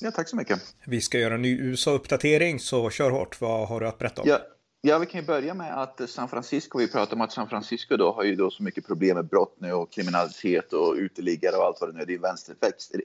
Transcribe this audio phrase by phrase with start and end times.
[0.00, 0.74] Ja, tack så mycket.
[0.86, 3.40] Vi ska göra en ny USA-uppdatering, så kör hårt.
[3.40, 4.28] Vad har du att berätta om?
[4.28, 4.38] Ja,
[4.80, 7.96] ja, vi kan ju börja med att San Francisco, vi pratar om att San Francisco
[7.96, 11.64] då har ju då så mycket problem med brott nu och kriminalitet och uteliggare och
[11.64, 12.06] allt vad det nu är.
[12.06, 12.56] Det är en vänster,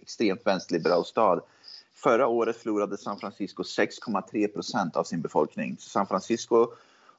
[0.02, 1.42] extremt vänsterliberal stad.
[1.96, 5.78] Förra året förlorade San Francisco 6,3 procent av sin befolkning.
[5.80, 6.68] San Francisco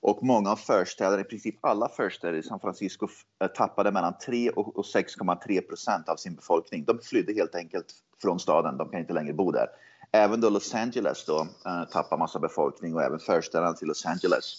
[0.01, 3.09] och många av förstäderna, i princip alla förstäder i San Francisco
[3.43, 6.85] eh, tappade mellan 3 och 6,3 procent av sin befolkning.
[6.85, 7.87] De flydde helt enkelt
[8.23, 9.69] från staden, de kan inte längre bo där.
[10.13, 14.57] Även då Los Angeles då äh, tappar massa befolkning och även förstäderna till Los Angeles.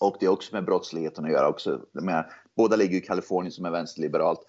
[0.00, 1.80] Och det är också med brottsligheten att göra också.
[1.92, 4.40] Med, båda ligger i Kalifornien som är vänsterliberalt.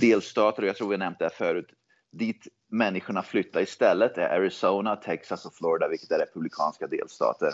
[0.00, 1.68] Delstater, och jag tror vi nämnt det förut,
[2.12, 7.52] dit människorna flyttar istället är Arizona, Texas och Florida, vilket är republikanska delstater.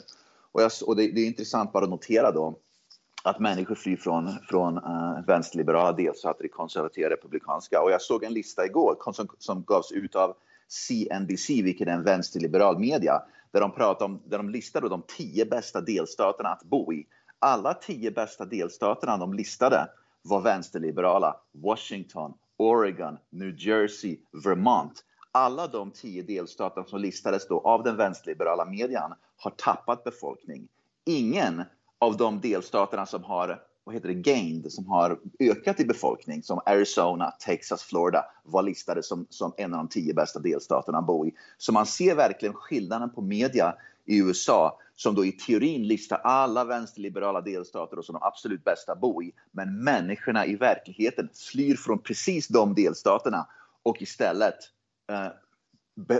[0.53, 2.59] Och, jag, och det, det, är intressant bara att notera då
[3.23, 7.83] att människor flyr från, från eh, uh, vänsterliberala delstater i konservativa republikanska.
[7.83, 10.37] Och jag såg en lista igår som, som gavs ut av
[10.69, 15.47] CNBC, vilket är en vänsterliberal media, där de, pratar om, där de listade de tio
[15.47, 17.07] bästa delstaterna att bo i.
[17.39, 19.89] Alla tio bästa delstaterna de listade
[20.23, 21.37] var vänsterliberala.
[21.53, 28.65] Washington, Oregon, New Jersey, Vermont alla de tio delstaterna som listades då av den vänsterliberala
[28.65, 30.69] median har tappat befolkning.
[31.05, 31.63] Ingen
[32.03, 36.61] av de delstaterna som har vad heter det, gained, som har ökat i befolkning, som
[36.67, 41.27] Arizona, Texas, Florida, var listade som, som en av de tio bästa delstaterna att bo
[41.27, 41.35] i.
[41.59, 43.75] Så man ser verkligen skillnaden på media
[44.07, 49.01] i USA, som då i teorin listar alla vänsterliberala delstater som de absolut bästa att
[49.01, 49.33] bo i.
[49.51, 53.47] Men människorna i verkligheten flyr från precis de delstaterna
[53.83, 54.59] och istället
[55.11, 55.33] Eh,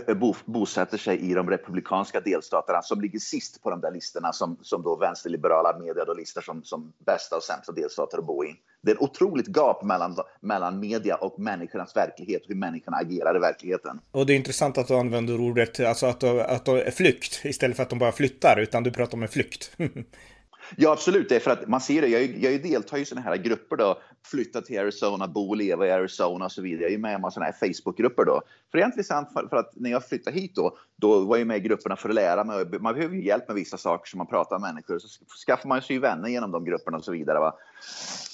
[0.07, 4.33] Eh, bo, bosätter sig i de republikanska delstaterna som ligger sist på de där listorna
[4.33, 8.45] som, som då vänsterliberala medier då listar som, som bästa och sämsta delstater att bo
[8.45, 8.55] i.
[8.81, 13.39] Det är ett otroligt gap mellan, mellan media och människornas verklighet, hur människorna agerar i
[13.39, 13.99] verkligheten.
[14.11, 17.83] Och det är intressant att du använder ordet, alltså att, att, att flykt istället för
[17.83, 19.71] att de bara flyttar, utan du pratar om en flykt.
[20.77, 21.29] Ja, absolut.
[21.29, 22.07] Det är för att man ser det.
[22.07, 24.01] Jag, jag deltar i sådana här grupper då.
[24.25, 26.83] Flytta till Arizona, bo och leva i Arizona och så vidare.
[26.83, 28.41] Jag är med i sådana här Facebookgrupper då.
[28.71, 31.47] För det är intressant för, för, att när jag flyttade hit då, då var jag
[31.47, 32.65] med i grupperna för att lära mig.
[32.79, 34.99] Man behöver ju hjälp med vissa saker som man pratar med människor.
[34.99, 37.39] Så skaffar man sig vänner genom de grupperna och så vidare.
[37.39, 37.53] Va?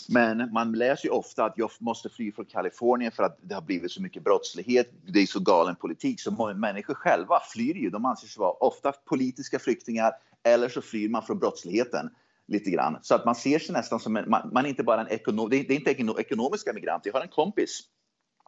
[0.10, 3.62] Men man läser ju ofta att jag måste fly från Kalifornien för att det har
[3.62, 4.92] blivit så mycket brottslighet.
[5.08, 6.22] Det är så galen politik.
[6.22, 7.90] Så många människor själva flyr ju.
[7.90, 10.12] De anser sig vara ofta politiska flyktingar
[10.44, 12.10] eller så flyr man från brottsligheten
[12.48, 13.00] lite grann.
[13.02, 15.50] Så att man ser sig nästan som en, man, man är inte bara en ekonom,
[15.50, 17.06] det är, det är inte ekonomiska migrant.
[17.06, 17.82] Jag har en kompis,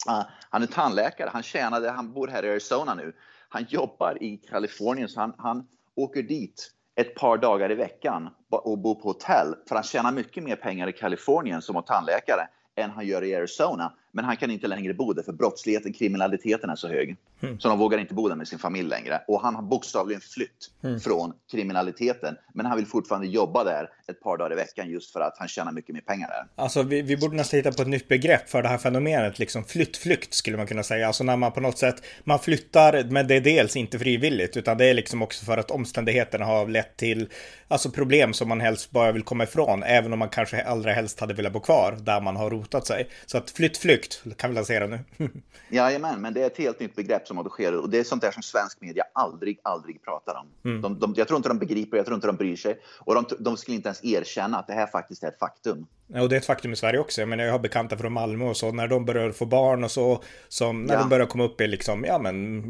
[0.10, 3.16] uh, han är tandläkare, han tjänade, han bor här i Arizona nu.
[3.50, 8.78] Han jobbar i Kalifornien så han, han åker dit ett par dagar i veckan och
[8.80, 13.08] bor på hotell för han tjänar mycket mer pengar i Kalifornien som tandläkare än han
[13.08, 13.94] gör i Arizona.
[14.12, 17.16] Men han kan inte längre bo där för brottsligheten, kriminaliteten är så hög.
[17.42, 17.60] Mm.
[17.60, 19.22] Så de vågar inte bo där med sin familj längre.
[19.28, 21.00] Och han har bokstavligen flytt mm.
[21.00, 22.36] från kriminaliteten.
[22.54, 25.48] Men han vill fortfarande jobba där ett par dagar i veckan just för att han
[25.48, 26.64] tjänar mycket mer pengar där.
[26.64, 29.64] Alltså vi, vi borde nästan hitta på ett nytt begrepp för det här fenomenet, liksom
[29.64, 31.08] flytt-flykt skulle man kunna säga.
[31.08, 34.78] Alltså när man på något sätt, man flyttar, men det är dels inte frivilligt, utan
[34.78, 37.30] det är liksom också för att omständigheterna har lett till,
[37.68, 41.20] alltså problem som man helst bara vill komma ifrån, även om man kanske allra helst
[41.20, 43.10] hade velat bo kvar där man har rotat sig.
[43.26, 44.01] Så att flytt-flykt
[44.38, 45.00] kan vi lansera nu.
[45.70, 48.32] Jajamän, men det är ett helt nytt begrepp som sker och det är sånt där
[48.32, 50.72] som svensk media aldrig, aldrig pratar om.
[50.72, 50.82] Mm.
[50.82, 53.26] De, de, jag tror inte de begriper, jag tror inte de bryr sig och de,
[53.40, 55.88] de skulle inte ens erkänna att det här faktiskt är ett faktum.
[56.14, 57.26] Ja, och det är ett faktum i Sverige också.
[57.26, 60.24] Men jag har bekanta från Malmö och så, när de börjar få barn och så,
[60.48, 61.00] som när ja.
[61.00, 62.62] de börjar komma upp i liksom, ja men,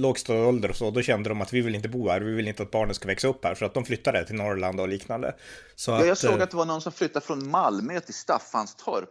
[0.00, 2.62] lågstadieålder och så, då kände de att vi vill inte bo här, vi vill inte
[2.62, 5.34] att barnen ska växa upp här, för att de flyttade till Norrland och liknande.
[5.74, 8.14] Så ja, jag att, såg eh, att det var någon som flyttade från Malmö till
[8.14, 9.10] Staffanstorp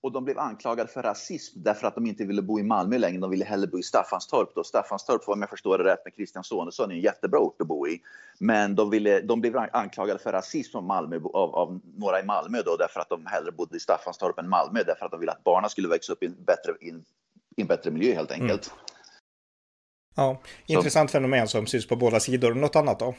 [0.00, 3.20] och de blev anklagade för rasism därför att de inte ville bo i Malmö längre.
[3.20, 4.54] De ville hellre bo i Staffanstorp.
[4.54, 4.64] Då.
[4.64, 7.88] Staffanstorp, om jag förstår det rätt, med Christian Sonesson, är en jättebra ort att bo
[7.88, 8.00] i.
[8.40, 12.62] Men de, ville, de blev anklagade för rasism av, Malmö, av, av några i Malmö
[12.64, 15.44] då, därför att de hellre bodde i Staffanstorp än Malmö, därför att de ville att
[15.44, 17.04] barnen skulle växa upp i en bättre, i en,
[17.56, 18.66] i en bättre miljö helt enkelt.
[18.72, 18.78] Mm.
[20.16, 21.12] Ja, intressant Så.
[21.12, 22.54] fenomen som syns på båda sidor.
[22.54, 23.14] Något annat då?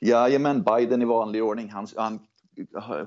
[0.00, 1.70] Jajamän, Biden i vanlig ordning.
[1.70, 2.20] Han, han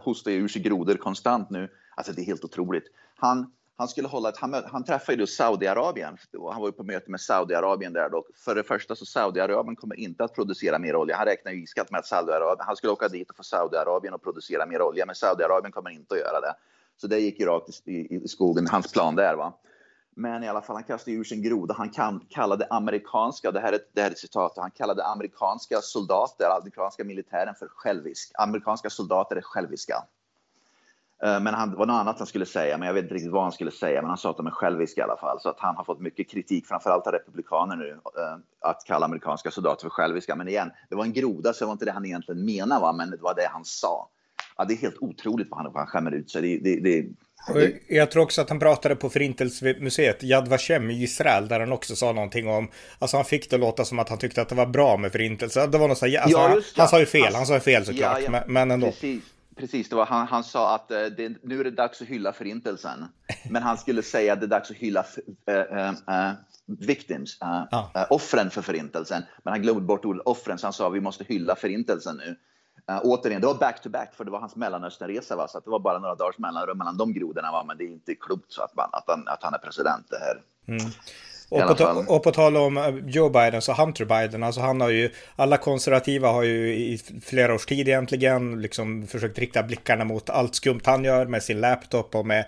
[0.02, 1.70] hostar ur sig grodor konstant nu.
[1.96, 2.84] Alltså det är helt otroligt.
[3.16, 6.18] Han, han skulle hålla ett, han, han träffade ju Saudiarabien.
[6.52, 8.26] Han var ju på möte med Saudiarabien där då.
[8.36, 11.18] För det första så Saudiarabien kommer inte att producera mer olja.
[11.18, 14.24] Han räknar ju iskallt med att Saudiarabien, han skulle åka dit och få Saudiarabien att
[14.24, 16.54] producera mer olja, men Saudiarabien kommer inte att göra det.
[16.98, 19.54] Så det gick ju rakt i, i skogen, hans plan där va.
[20.16, 21.74] Men i alla fall, han kastade ur sin groda.
[21.78, 25.82] Han kan, kallade amerikanska, det här, är, det här är ett citat, han kallade amerikanska
[25.82, 28.32] soldater, amerikanska militären för självisk.
[28.34, 29.96] Amerikanska soldater är själviska.
[31.24, 33.32] Eh, men han, det var något annat han skulle säga, men jag vet inte riktigt
[33.32, 34.02] vad han skulle säga.
[34.02, 35.40] Men han sa att de är själviska i alla fall.
[35.40, 39.52] Så att han har fått mycket kritik, framförallt av republikaner nu, eh, att kalla amerikanska
[39.52, 40.36] soldater för själviska.
[40.36, 42.94] Men igen, det var en groda, så det var inte det han egentligen menade, va?
[42.94, 44.10] men det var det han sa.
[44.58, 46.42] Ja, det är helt otroligt vad han, vad han skämmer ut sig.
[46.42, 47.08] Det, det, det,
[47.88, 51.96] jag tror också att han pratade på Förintelsemuseet Yad Vashem i Israel där han också
[51.96, 52.70] sa någonting om,
[53.00, 55.68] alltså han fick det låta som att han tyckte att det var bra med förintelse.
[55.68, 57.86] Det var något så alltså, ja, han, han, sa ju fel, han sa ju fel
[57.86, 58.44] såklart, ja, ja.
[58.48, 58.88] men ändå.
[58.88, 59.24] Precis
[59.56, 62.34] precis, det var, han, han sa att uh, det, nu är det dags att hylla
[62.34, 63.06] förintelsen.
[63.50, 65.06] Men han skulle säga att det är dags att hylla
[65.50, 66.32] uh, uh,
[66.66, 68.06] victims, ah.
[68.10, 69.24] offren för förintelsen.
[69.44, 72.36] Men han glömde bort ordet offren, så han sa att vi måste hylla förintelsen nu.
[73.04, 75.48] Återigen, det var back to back, för det var hans Mellanösternresa, va?
[75.48, 77.52] så det var bara några dagars mellanrum mellan de grodorna.
[77.52, 77.64] Va?
[77.68, 80.18] Men det är inte klokt så att, man, att, han, att han är president det
[80.20, 80.42] här.
[80.68, 80.92] Mm.
[81.52, 84.90] Och på, och på tal om eh, Joe Biden, så Hunter Biden, alltså han har
[84.90, 90.30] ju, alla konservativa har ju i flera års tid egentligen liksom försökt rikta blickarna mot
[90.30, 92.46] allt skumt han gör med sin laptop och med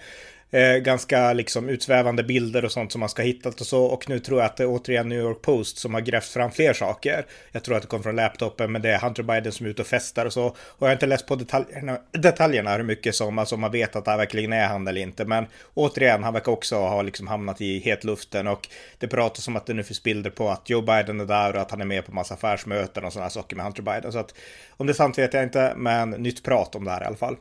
[0.54, 3.84] eh, ganska liksom utsvävande bilder och sånt som man ska ha hittat och så.
[3.84, 6.52] Och nu tror jag att det är återigen New York Post som har grävt fram
[6.52, 7.26] fler saker.
[7.52, 9.82] Jag tror att det kommer från laptopen, men det är Hunter Biden som är ute
[9.82, 10.46] och festar och så.
[10.46, 14.06] Och jag har inte läst på detaljerna, detaljerna hur mycket som alltså, man vet att
[14.06, 15.26] det här verkligen är han eller inte.
[15.26, 18.68] Men återigen, han verkar också ha liksom hamnat i hetluften och
[18.98, 21.62] det pratas om att det nu finns bilder på att Joe Biden är där och
[21.62, 24.12] att han är med på massa affärsmöten och sådana saker med Hunter Biden.
[24.12, 24.34] Så att
[24.70, 27.16] om det är sant vet jag inte, men nytt prat om det här i alla
[27.16, 27.38] fall.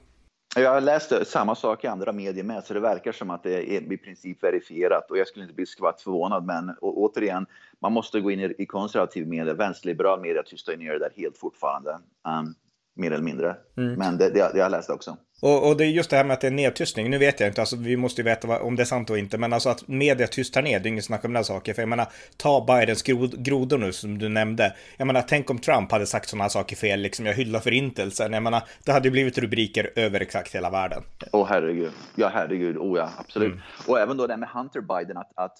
[0.56, 3.76] Jag har läst samma sak i andra medier med, så det verkar som att det
[3.76, 5.10] är i princip verifierat.
[5.10, 7.46] Och jag skulle inte bli skvatt förvånad, men återigen,
[7.78, 9.54] man måste gå in i, i konservativ media.
[9.54, 12.54] Vänsterliberal media tystar ner det där helt fortfarande, um,
[12.94, 13.56] mer eller mindre.
[13.76, 13.94] Mm.
[13.94, 15.16] Men det, det, det har jag läst också.
[15.42, 17.10] Och, och, det är just det här med att det är nedtystning.
[17.10, 19.18] Nu vet jag inte, alltså, vi måste ju veta vad, om det är sant och
[19.18, 19.38] inte.
[19.38, 21.74] Men alltså att media tystar ner, det är inget snack om den saker.
[21.74, 22.06] För jag menar,
[22.36, 24.76] ta Bidens grod, grodor nu som du nämnde.
[24.96, 28.32] Jag menar, tänk om Trump hade sagt sådana saker fel, liksom jag hyllar förintelsen.
[28.32, 31.02] Jag menar, det hade ju blivit rubriker över exakt hela världen.
[31.32, 33.52] Åh oh, herregud, ja herregud, oh ja, absolut.
[33.52, 33.62] Mm.
[33.86, 35.58] Och även då det med Hunter Biden, att, att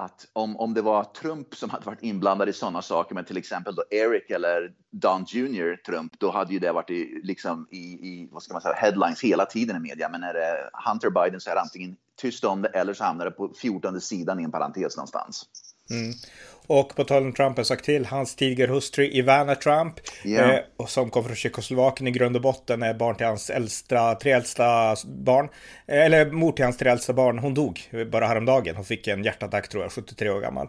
[0.00, 3.36] att om, om det var Trump som hade varit inblandad i sådana saker, men till
[3.36, 5.76] exempel då Eric eller Don Jr.
[5.76, 9.20] Trump, då hade ju det varit i, liksom i, i vad ska man säga, headlines
[9.20, 10.08] hela tiden i media.
[10.08, 13.04] Men när det är Hunter Biden så är det antingen tyst om det eller så
[13.04, 15.46] hamnar det på 14 sidan i en parentes någonstans.
[15.90, 16.12] Mm.
[16.72, 19.94] Och på tal om Trump har sagt till, hans tidigare hustru Ivana Trump,
[20.24, 20.50] yeah.
[20.50, 24.32] eh, som kom från Tjeckoslovakien i grund och botten, är barn till hans äldsta, tre
[24.32, 25.48] äldsta barn.
[25.86, 27.80] Eh, eller mor till hans tre äldsta barn, hon dog
[28.12, 28.76] bara häromdagen.
[28.76, 30.68] Hon fick en hjärtattack tror jag, 73 år gammal.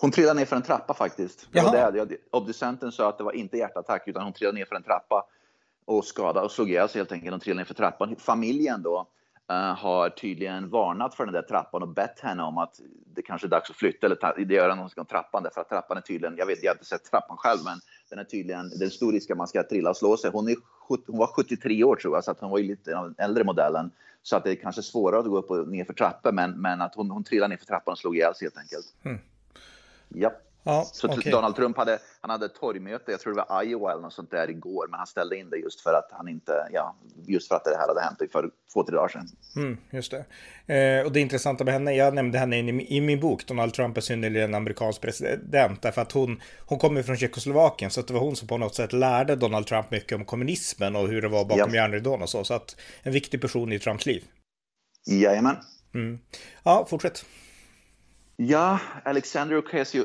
[0.00, 1.48] Hon trillade ner för en trappa faktiskt.
[2.32, 5.26] Obducenten sa att det var inte hjärtattack utan hon trillade ner för en trappa
[5.86, 7.30] och skadade och slog ihjäl sig helt enkelt.
[7.30, 8.16] Hon trillade ner för trappan.
[8.18, 9.06] Familjen då
[9.52, 12.80] har tydligen varnat för den där trappan och bett henne om att
[13.14, 16.00] det kanske är dags att flytta eller göra någonting om trappan därför att trappan är
[16.00, 17.78] tydligen, jag vet, jag har inte sett trappan själv, men
[18.10, 20.30] den är tydligen, det är stor risk att man ska trilla och slå sig.
[20.30, 20.56] Hon, är,
[20.88, 23.44] hon var 73 år tror jag, så att hon var ju lite av den äldre
[23.44, 23.90] modellen.
[24.22, 26.82] Så att det är kanske svårare att gå upp och ner för trappor, men, men
[26.82, 28.94] att hon, hon trillade ner för trappan och slog ihjäl sig helt enkelt.
[29.04, 29.18] Mm.
[30.08, 30.32] Ja.
[30.66, 31.32] Ja, så okay.
[31.32, 34.30] Donald Trump hade, han hade ett torgmöte, jag tror det var Iowa eller något sånt
[34.30, 37.54] där igår, men han ställde in det just för att han inte, ja, just för
[37.54, 39.28] att det här hade hänt för två, tre dagar sedan.
[39.56, 40.24] Mm, just det.
[40.74, 43.96] Eh, och det intressanta med henne, jag nämnde henne i, i, min bok, Donald Trump
[43.96, 48.36] är synnerligen amerikansk president, därför att hon, hon kommer från Tjeckoslovakien, så det var hon
[48.36, 51.74] som på något sätt lärde Donald Trump mycket om kommunismen och hur det var bakom
[51.74, 51.80] ja.
[51.80, 54.24] järnridån och så, så att en viktig person i Trumps liv.
[55.06, 55.56] Jajamän.
[55.94, 56.18] Mm.
[56.62, 57.24] Ja, fortsätt.
[58.36, 59.56] Ja, Alexander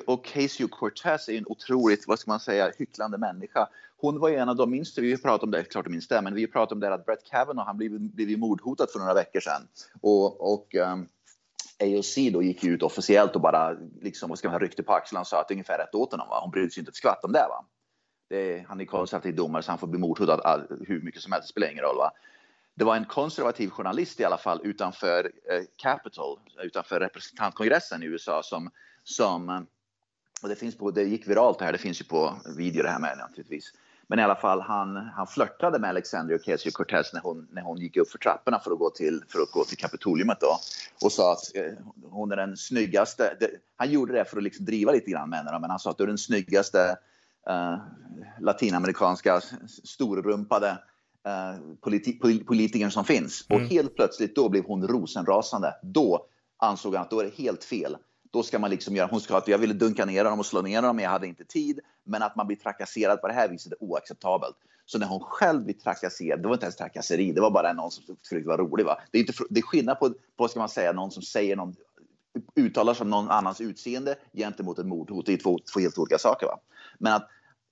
[0.05, 3.67] Ocasio-Cortez är en otroligt, vad ska man säga, hycklande människa.
[3.97, 6.21] Hon var en av de, minsta, vi har pratat om det, klart du minns det,
[6.21, 9.13] men vi har pratat om det att Brett Kavanaugh, han blev, blev mordhotad för några
[9.13, 9.67] veckor sedan.
[10.01, 11.07] Och, och ehm, um,
[11.83, 15.21] AOC då gick ut officiellt och bara liksom, vad ska man säga, ryckte på axlarna
[15.21, 16.27] och sa att ungefär rätt åt honom.
[16.29, 16.39] Va?
[16.41, 17.45] Hon brydde sig inte ett skvatt om det.
[17.49, 17.65] Va?
[18.29, 21.51] det han är konservativ domare så han får bli mordhotad hur mycket som helst, det
[21.51, 21.97] spelar ingen roll.
[21.97, 22.11] Va?
[22.79, 28.43] Det var en konservativ journalist i alla fall utanför eh, Capitol, utanför representantkongressen i USA
[28.43, 28.69] som,
[29.03, 29.61] som eh,
[30.41, 32.89] och det, finns på, det gick viralt det här, det finns ju på video det
[32.89, 33.73] här med naturligtvis.
[34.07, 37.97] Men i alla fall, han, han flörtade med Alexandria Ocasio-Cortez när hon, när hon gick
[37.97, 40.59] upp för trapporna för att gå till, för att gå till Kapitoliumet då.
[41.05, 41.73] Och sa att eh,
[42.09, 43.37] hon är den snyggaste.
[43.39, 45.89] Det, han gjorde det för att liksom driva lite grann med henne, men han sa
[45.89, 46.97] att du är den snyggaste
[47.49, 47.77] eh,
[48.39, 49.41] latinamerikanska
[49.83, 50.77] storrumpade
[51.81, 53.45] politi politikern som finns.
[53.49, 53.63] Mm.
[53.63, 55.75] Och helt plötsligt då blev hon rosenrasande.
[55.83, 56.25] Då
[56.57, 57.97] ansåg han att då är det helt fel.
[58.31, 60.61] Då ska man liksom göra, hon ska att jag ville dunka ner dem och slå
[60.61, 61.79] ner dem, men jag hade inte tid.
[62.03, 64.55] Men att man blir trakasserad på det här viset är oacceptabelt.
[64.85, 67.91] Så när hon själv blir trakasserad, det var inte ens trakasseri, det var bara någon
[67.91, 68.85] som försökte vara rolig.
[68.85, 69.01] Va?
[69.11, 71.75] Det, är inte, det är skillnad på, på, ska man säga, någon som säger någon,
[72.55, 75.25] uttalar sig om någon annans utseende gentemot ett mordhot.
[75.25, 76.47] Det är två, två helt olika saker.
[76.47, 76.59] Va?
[76.97, 77.29] Men att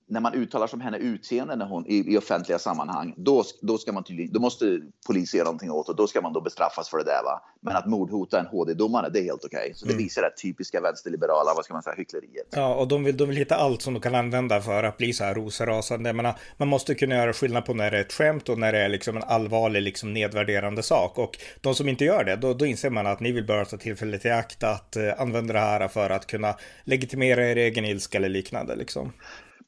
[0.08, 3.78] när man uttalar sig om henne utseende när hon, i, i offentliga sammanhang, då, då,
[3.78, 6.88] ska man tydligen, då måste polis göra någonting åt och då ska man då bestraffas
[6.88, 7.22] för det där.
[7.24, 7.42] Va?
[7.60, 9.58] Men att mordhota en HD-domare, det är helt okej.
[9.58, 9.74] Okay.
[9.74, 10.04] Så det mm.
[10.04, 12.46] visar det typiska vänsterliberala, vad ska man säga, hyckleriet.
[12.50, 15.12] Ja, och de vill, de vill hitta allt som de kan använda för att bli
[15.12, 16.12] så här rosenrasande.
[16.12, 18.78] Man, man måste kunna göra skillnad på när det är ett skämt och när det
[18.78, 21.18] är liksom en allvarlig, liksom nedvärderande sak.
[21.18, 23.76] Och de som inte gör det, då, då inser man att ni vill bara ta
[23.76, 28.18] tillfället i akt att uh, använda det här för att kunna legitimera er egen ilska
[28.18, 28.76] eller liknande.
[28.76, 29.12] Liksom.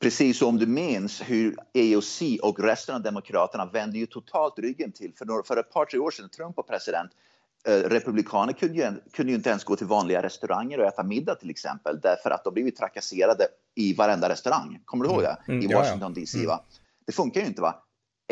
[0.01, 5.13] Precis som du minns hur AOC och resten av demokraterna vände ju totalt ryggen till.
[5.19, 7.11] För, några, för ett par, tre år sedan Trump var president,
[7.69, 11.35] eh, republikaner kunde ju, kunde ju inte ens gå till vanliga restauranger och äta middag
[11.35, 14.83] till exempel, därför att de blivit trakasserade i varenda restaurang.
[14.85, 15.37] Kommer du ihåg det?
[15.49, 15.71] Mm.
[15.71, 16.47] I Washington DC.
[16.47, 16.53] Va?
[16.53, 16.65] Mm.
[17.07, 17.63] Det funkar ju inte.
[17.63, 17.83] va?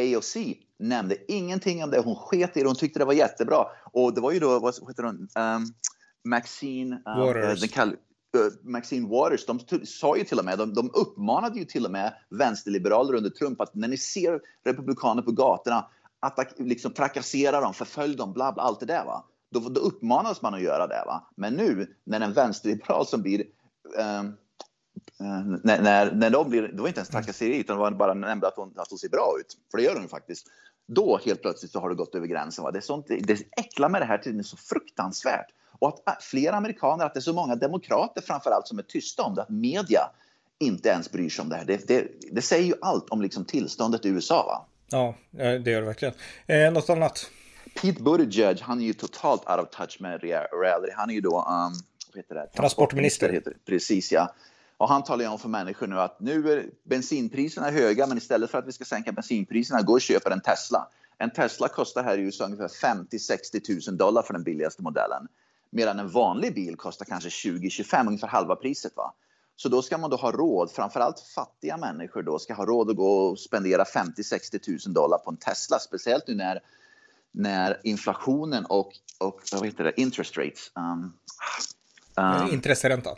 [0.00, 0.36] AOC
[0.78, 1.98] nämnde ingenting om det.
[1.98, 2.66] Hon sket i det.
[2.66, 3.66] Hon tyckte det var jättebra.
[3.92, 5.28] Och det var ju då, vad heter hon?
[5.34, 5.66] Um,
[6.24, 7.02] Maxine...
[7.06, 7.60] Um, Waters.
[7.60, 7.96] Den Eh,
[8.34, 11.90] Eh, Maxine Waters, de sa ju till och med, de, de uppmanade ju till och
[11.90, 15.86] med vänsterliberaler under Trump att när ni ser republikaner på gatorna,
[16.20, 19.04] attack, liksom trakassera dem, förfölj dem, bla bla, allt det där.
[19.04, 19.24] Va?
[19.50, 21.02] Då, då uppmanas man att göra det.
[21.06, 21.30] Va?
[21.36, 23.44] Men nu när en vänsterliberal som blir
[23.98, 24.36] um,
[25.64, 28.48] när, när, när de blir, det var inte ens trakasserier, utan det var bara nämnde
[28.48, 30.46] att hon, att hon ser bra ut, för det gör hon ju faktiskt.
[30.86, 32.64] Då helt plötsligt så har det gått över gränsen.
[32.64, 32.70] Va?
[32.70, 35.46] Det är sånt, det äcklar med det här tiden är så fruktansvärt.
[35.78, 38.82] Och att äh, fler amerikaner, att det är så många demokrater framför allt som är
[38.82, 40.10] tysta om det, att media
[40.58, 41.64] inte ens bryr sig om det här.
[41.64, 44.46] Det, det, det säger ju allt om liksom tillståndet i USA.
[44.46, 44.66] Va?
[44.90, 46.14] Ja, det gör det verkligen.
[46.46, 47.30] Eh, något annat?
[47.82, 50.92] Pete Buttigieg, han är ju totalt out of touch med reality.
[50.96, 51.72] Han är ju då, um,
[52.16, 52.46] heter det?
[52.46, 53.32] Transportminister.
[53.32, 53.56] Heter det.
[53.66, 54.34] Precis, ja.
[54.76, 58.50] Och han talar ju om för människor nu att nu är bensinpriserna höga, men istället
[58.50, 60.88] för att vi ska sänka bensinpriserna, gå och köpa en Tesla.
[61.18, 65.28] En Tesla kostar här i USA ungefär 50-60 000 dollar för den billigaste modellen.
[65.70, 68.96] Medan en vanlig bil kostar kanske 20-25, ungefär halva priset.
[68.96, 69.14] Va?
[69.56, 72.96] Så då ska man då ha råd, framförallt fattiga människor då, ska ha råd att
[72.96, 75.78] gå och spendera 50-60 000 dollar på en Tesla.
[75.78, 76.60] Speciellt nu när,
[77.32, 80.72] när inflationen och, och vad heter det, interest rates.
[80.74, 81.12] Um,
[82.16, 83.10] um, Intresseränta.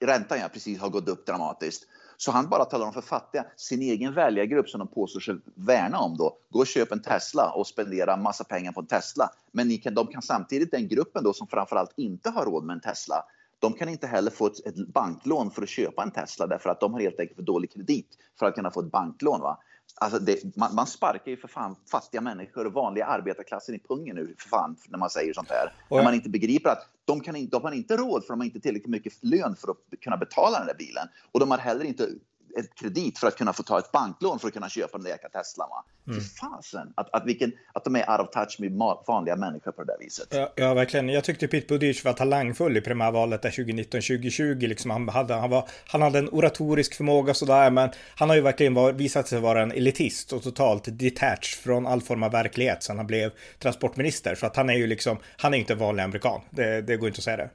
[0.00, 1.84] Räntan, ja, precis, har gått upp dramatiskt.
[2.20, 5.98] Så han bara talar om för fattiga, sin egen väljargrupp som de påstår sig värna
[5.98, 9.30] om då, gå och köp en Tesla och spendera massa pengar på en Tesla.
[9.52, 12.74] Men ni kan, de kan samtidigt, den gruppen då som framförallt inte har råd med
[12.74, 13.24] en Tesla,
[13.58, 16.80] de kan inte heller få ett, ett banklån för att köpa en Tesla därför att
[16.80, 18.08] de har helt enkelt för dålig kredit
[18.38, 19.40] för att kunna få ett banklån.
[19.40, 19.58] Va?
[19.94, 24.16] Alltså det, man, man, sparkar ju för fan fattiga människor och vanliga arbetarklassen i pungen
[24.16, 25.72] nu för fan när man säger sånt här.
[25.88, 28.40] Och när man inte begriper att de, kan inte, de har inte råd för de
[28.40, 31.08] har inte tillräckligt mycket lön för att kunna betala den där bilen.
[31.32, 32.08] Och de har heller inte
[32.58, 35.10] ett kredit för att kunna få ta ett banklån för att kunna köpa den där
[35.10, 35.68] jäkla Teslan.
[35.68, 35.84] Va?
[36.08, 36.20] Mm.
[36.20, 38.72] fasen att, att, vilken, att de är out of touch med
[39.06, 40.28] vanliga människor på det där viset.
[40.30, 41.08] Ja, ja verkligen.
[41.08, 44.66] Jag tyckte Pete Buttigieg var talangfull i primärvalet 2019-2020.
[44.66, 48.42] Liksom han, hade, han, var, han hade en oratorisk förmåga sådär, men han har ju
[48.42, 52.82] verkligen var, visat sig vara en elitist och totalt detached från all form av verklighet
[52.82, 54.34] sen han blev transportminister.
[54.34, 56.40] Så att han är ju liksom, han är inte en vanlig amerikan.
[56.50, 57.50] Det, det går inte att säga det.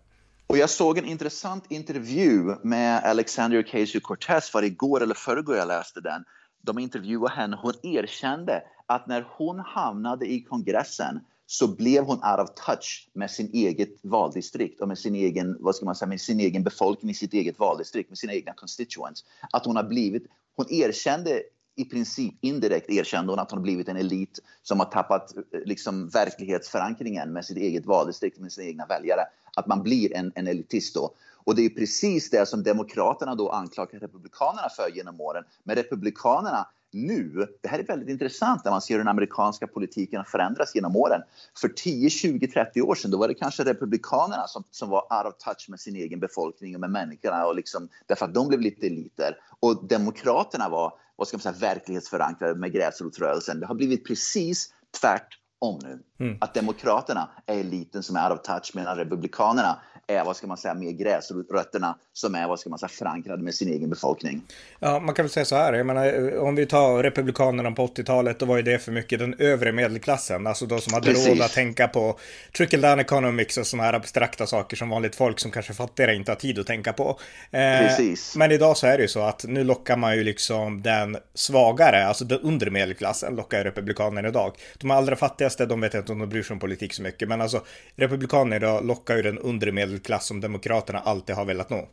[0.48, 5.68] Och jag såg en intressant intervju med Alexander Ocasio-Cortez, var det igår eller förrgår jag
[5.68, 6.24] läste den.
[6.62, 7.60] De intervjuade henne.
[7.62, 13.32] Hon erkände att när hon hamnade i kongressen så blev hon out of touch med
[13.32, 17.12] sin eget valdistrikt och med sin egen, vad ska man säga, med sin egen befolkning
[17.12, 19.26] i sitt eget valdistrikt, med sina egna constituents.
[19.52, 20.24] Att hon har blivit,
[20.56, 21.44] hon erkände
[21.76, 26.10] i princip indirekt erkände hon att hon blivit en elit som har tappat eh, liksom,
[26.10, 29.22] verklighetsförankringen med sitt eget valdistrikt, med sina egna väljare.
[29.56, 31.16] Att man blir en, en elitist då.
[31.46, 35.44] Och det är precis det som Demokraterna då anklagar Republikanerna för genom åren.
[35.64, 40.18] Men Republikanerna nu, det här är väldigt intressant när man ser hur den amerikanska politiken
[40.18, 41.22] har förändrats genom åren.
[41.62, 45.34] För 10, 20, 30 år sedan då var det kanske Republikanerna som, som var out
[45.34, 48.62] of touch med sin egen befolkning och med människorna och liksom, därför att de blev
[48.62, 49.38] lite eliter.
[49.60, 53.60] Och Demokraterna var vad ska man säga, verklighetsförankrade med gräsrotsrörelsen.
[53.60, 56.04] Det har blivit precis tvärtom nu.
[56.20, 56.38] Mm.
[56.42, 60.58] Att Demokraterna är eliten som är out of touch medan Republikanerna är, vad ska man
[60.58, 64.42] säga, mer gräsrötterna som är, vad ska man säga, förankrade med sin egen befolkning.
[64.80, 68.40] Ja, man kan väl säga så här, jag menar, om vi tar Republikanerna på 80-talet,
[68.40, 71.28] då var ju det för mycket den övre medelklassen, alltså de som hade Precis.
[71.28, 72.20] råd att tänka på
[72.58, 76.32] trickle down economics och sådana här abstrakta saker som vanligt folk som kanske fattigare inte
[76.32, 77.20] har tid att tänka på.
[77.52, 78.36] Eh, Precis.
[78.36, 82.08] Men idag så är det ju så att nu lockar man ju liksom den svagare,
[82.08, 84.56] alltså den undre medelklassen lockar ju Republikanerna idag.
[84.78, 87.42] De allra fattigaste, de vet inte om de bryr sig om politik så mycket, men
[87.42, 87.62] alltså
[87.96, 91.90] Republikanerna idag lockar ju den undre medelklass som Demokraterna alltid har velat nå.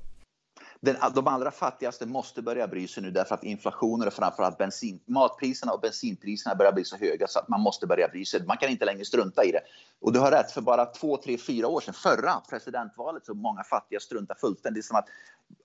[0.83, 5.01] Den, de allra fattigaste måste börja bry sig nu därför att inflationen och framförallt bensin,
[5.07, 8.47] matpriserna och bensinpriserna börjar bli så höga så att man måste börja bry sig.
[8.47, 9.61] Man kan inte längre strunta i det.
[10.01, 13.65] Och du har rätt, för bara två, tre, fyra år sedan, förra presidentvalet, så många
[13.65, 14.85] fattiga struntar fullständigt.
[14.85, 15.09] som att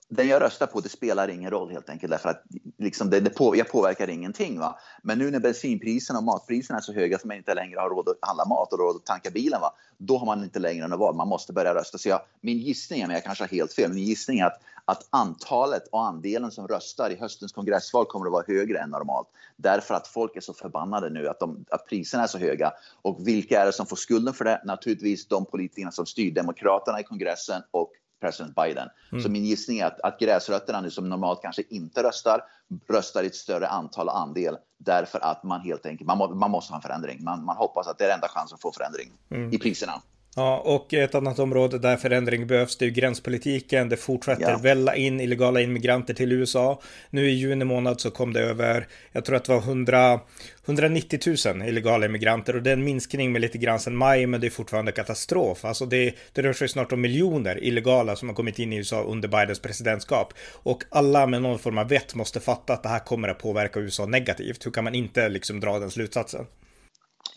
[0.08, 2.42] den jag röstar på, det spelar ingen roll helt enkelt därför att
[2.78, 4.58] liksom det, det på, jag påverkar ingenting.
[4.58, 4.78] Va?
[5.02, 8.08] Men nu när bensinpriserna och matpriserna är så höga att man inte längre har råd
[8.08, 9.72] att handla mat och råd att tanka bilen, va?
[9.98, 11.14] då har man inte längre något val.
[11.14, 11.98] Man måste börja rösta.
[11.98, 14.60] Så jag, min gissning, är, men jag kanske har helt fel, min gissning är att,
[14.84, 19.28] att antalet och andelen som röstar i höstens kongressval kommer att vara högre än normalt.
[19.56, 22.72] Därför att folk är så förbannade nu att, de, att priserna är så höga.
[23.02, 24.62] Och vilka är det som får skulden för det?
[24.64, 28.88] Naturligtvis de politikerna som styr Demokraterna i kongressen och president Biden.
[29.12, 29.22] Mm.
[29.22, 32.40] Så min gissning är att, att gräsrötterna nu som normalt kanske inte röstar,
[32.88, 36.50] röstar i ett större antal och andel därför att man helt enkelt, man, må, man
[36.50, 37.24] måste ha en förändring.
[37.24, 39.52] Man, man hoppas att det är enda chansen att få förändring mm.
[39.52, 40.02] i priserna.
[40.38, 43.88] Ja, och ett annat område där förändring behövs, det är gränspolitiken.
[43.88, 44.58] Det fortsätter ja.
[44.58, 46.80] välla in illegala immigranter till USA.
[47.10, 50.20] Nu i juni månad så kom det över, jag tror att det var 100,
[50.66, 54.40] 190 000 illegala immigranter och det är en minskning med lite grann sedan maj, men
[54.40, 55.64] det är fortfarande katastrof.
[55.64, 59.02] Alltså det, det rör sig snart om miljoner illegala som har kommit in i USA
[59.02, 60.34] under Bidens presidentskap.
[60.52, 63.80] Och alla med någon form av vett måste fatta att det här kommer att påverka
[63.80, 64.66] USA negativt.
[64.66, 66.46] Hur kan man inte liksom dra den slutsatsen?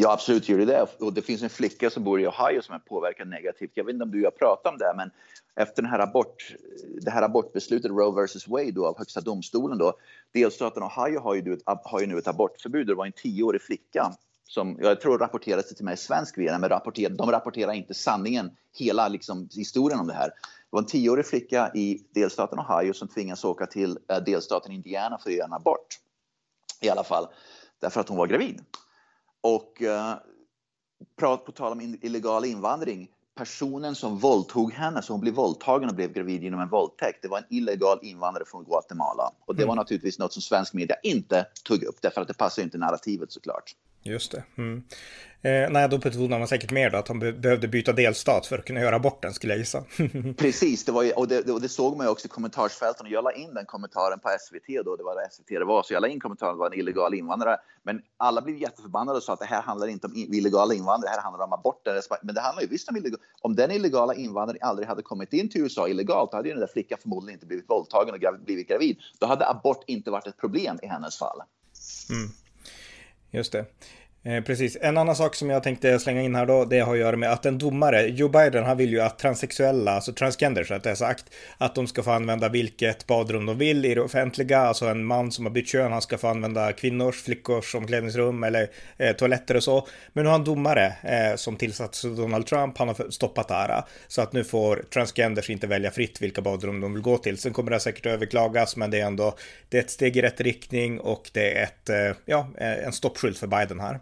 [0.02, 0.88] Ja, absolut gör det det.
[1.00, 3.72] Och det finns en flicka som bor i Ohio som är påverkad negativt.
[3.74, 5.12] Jag vet inte om du har pratat om det, men
[5.56, 6.56] efter den här abort,
[7.02, 9.94] det här abortbeslutet Roe vs Wade då, av Högsta domstolen då,
[10.34, 12.88] delstaten Ohio har ju, har ju nu ett abortförbud.
[12.88, 14.12] Det var en tioårig flicka
[14.44, 18.52] som jag tror rapporterades till mig i svensk media, men rapporter, de rapporterar inte sanningen,
[18.78, 20.28] hela liksom, historien om det här.
[20.28, 25.18] Det var en tioårig flicka i delstaten Ohio som tvingas åka till eh, delstaten Indiana
[25.18, 26.00] för att göra en abort.
[26.82, 27.28] I alla fall
[27.80, 28.62] därför att hon var gravid.
[29.42, 30.16] Och eh,
[31.18, 36.14] på tal om illegal invandring, personen som våldtog henne, så hon blev våldtagen och blev
[36.14, 39.32] gravid genom en våldtäkt, det var en illegal invandrare från Guatemala.
[39.46, 39.82] Och det var mm.
[39.82, 43.76] naturligtvis något som svensk media inte tog upp, därför att det passar inte narrativet såklart.
[44.04, 44.44] Just det.
[44.58, 44.84] Mm.
[45.42, 48.58] Eh, nej, då betonar man säkert mer då att han be behövde byta delstat för
[48.58, 49.84] att kunna göra bort den skulle jag gissa.
[50.38, 53.12] Precis, det var ju, och, det, och det såg man ju också i kommentarsfälten och
[53.12, 55.94] jag la in den kommentaren på SVT då, det var det SVT det var, så
[55.94, 57.58] jag la in kommentaren att det var en illegal invandrare.
[57.84, 61.16] Men alla blev jätteförbannade och sa att det här handlar inte om illegala invandrare, det
[61.16, 62.02] här handlar om aborter.
[62.22, 63.24] Men det handlar ju visst om illegala.
[63.42, 66.62] Om den illegala invandraren aldrig hade kommit in till USA illegalt, då hade ju den
[66.62, 68.98] där flickan förmodligen inte blivit våldtagen och blivit gravid.
[69.20, 71.42] Då hade abort inte varit ett problem i hennes fall.
[72.10, 72.30] Mm.
[73.34, 73.66] Just det.
[74.24, 74.78] Eh, precis.
[74.82, 77.32] En annan sak som jag tänkte slänga in här då, det har att göra med
[77.32, 81.26] att en domare, Joe Biden, han vill ju att transsexuella, alltså transgenders rättare sagt,
[81.58, 84.60] att de ska få använda vilket badrum de vill i det offentliga.
[84.60, 88.70] Alltså en man som har bytt kön, han ska få använda kvinnors, flickors omklädningsrum eller
[88.98, 89.88] eh, toaletter och så.
[90.14, 93.54] Men nu har en domare eh, som tillsatts av Donald Trump, han har stoppat det
[93.54, 93.84] här.
[94.08, 97.38] Så att nu får transgenders inte välja fritt vilka badrum de vill gå till.
[97.38, 99.36] Sen kommer det säkert överklagas, men det är ändå,
[99.70, 102.94] det är ett steg i rätt riktning och det är ett, eh, ja, eh, en
[102.94, 104.00] stoppskylt för Biden här.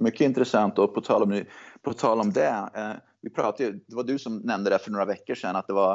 [0.00, 1.44] Mycket intressant och på tal om,
[1.82, 2.70] på tal om det.
[2.74, 5.72] Eh, vi pratade, det var du som nämnde det för några veckor sedan att det
[5.72, 5.92] var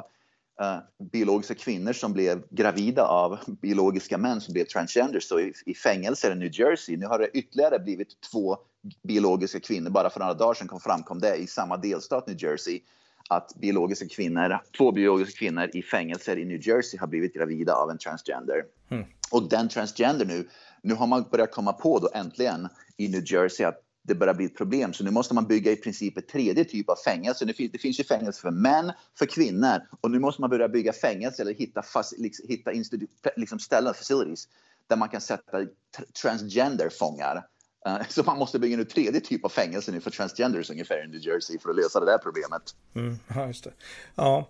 [0.62, 0.78] eh,
[1.12, 6.32] biologiska kvinnor som blev gravida av biologiska män som blev transgenders så i, i fängelser
[6.32, 6.98] i New Jersey.
[6.98, 8.58] Nu har det ytterligare blivit två
[9.04, 9.90] biologiska kvinnor.
[9.90, 12.82] Bara för några dagar sedan kom framkom det i samma delstat New Jersey
[13.30, 17.90] att biologiska kvinnor, två biologiska kvinnor i fängelser i New Jersey har blivit gravida av
[17.90, 18.66] en transgender.
[18.90, 19.06] Mm.
[19.32, 20.48] Och den transgender nu,
[20.82, 24.46] nu har man börjat komma på då äntligen i New Jersey att det börjar bli
[24.46, 24.94] ett problem.
[24.94, 27.46] Så nu måste man bygga i princip ett tredje typ av fängelse.
[27.46, 30.70] Det finns, det finns ju fängelse för män, för kvinnor och nu måste man börja
[30.70, 32.72] bygga fängelse eller hitta, fast, liksom, hitta
[33.36, 34.48] liksom ställen, facilities,
[34.88, 35.66] där man kan sätta
[36.22, 37.44] transgender-fångar.
[37.88, 41.08] Uh, så man måste bygga en tredje typ av fängelse nu för transgenders ungefär i
[41.08, 42.76] New Jersey för att lösa det där problemet.
[42.96, 43.72] Mm, ja, just det.
[44.16, 44.50] Ja,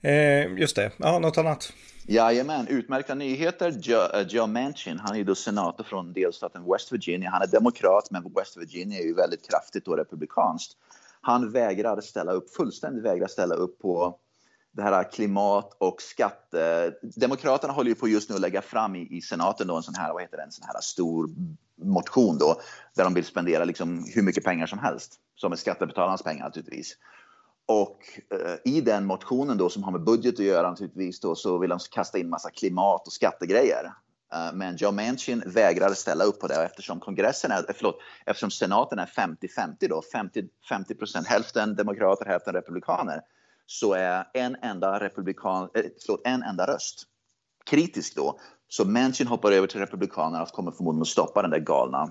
[0.00, 0.92] eh, just det.
[0.96, 1.72] Ja, något annat?
[2.06, 3.70] Jajamän, utmärkta nyheter.
[3.70, 7.30] Joe, uh, Joe Manchin, han är då senator från delstaten West Virginia.
[7.30, 10.76] Han är demokrat, men West Virginia är ju väldigt kraftigt och republikanskt.
[11.20, 14.18] Han vägrar ställa upp, fullständigt vägrar ställa upp på
[14.72, 16.94] det här klimat och skatte...
[17.02, 19.94] Demokraterna håller ju på just nu att lägga fram i, i senaten då en sån
[19.94, 21.28] här, vad heter det, en sån här stor
[21.82, 22.60] motion då,
[22.96, 26.96] där de vill spendera liksom hur mycket pengar som helst, som är skattebetalarnas pengar naturligtvis.
[27.66, 27.98] Och
[28.30, 31.70] eh, i den motionen då som har med budget att göra naturligtvis då så vill
[31.70, 33.92] de kasta in massa klimat och skattegrejer.
[34.34, 38.50] Eh, men Joe Manchin vägrar ställa upp på det eftersom kongressen är, eh, förlåt, eftersom
[38.50, 40.02] senaten är 50-50 då,
[40.68, 43.20] 50 procent, hälften demokrater, hälften republikaner,
[43.66, 47.04] så är en enda republikan, eh, förlåt, en enda röst
[47.64, 48.38] kritisk då.
[48.76, 52.02] Så Manchin hoppar över till republikanerna och kommer förmodligen att stoppa den där galna,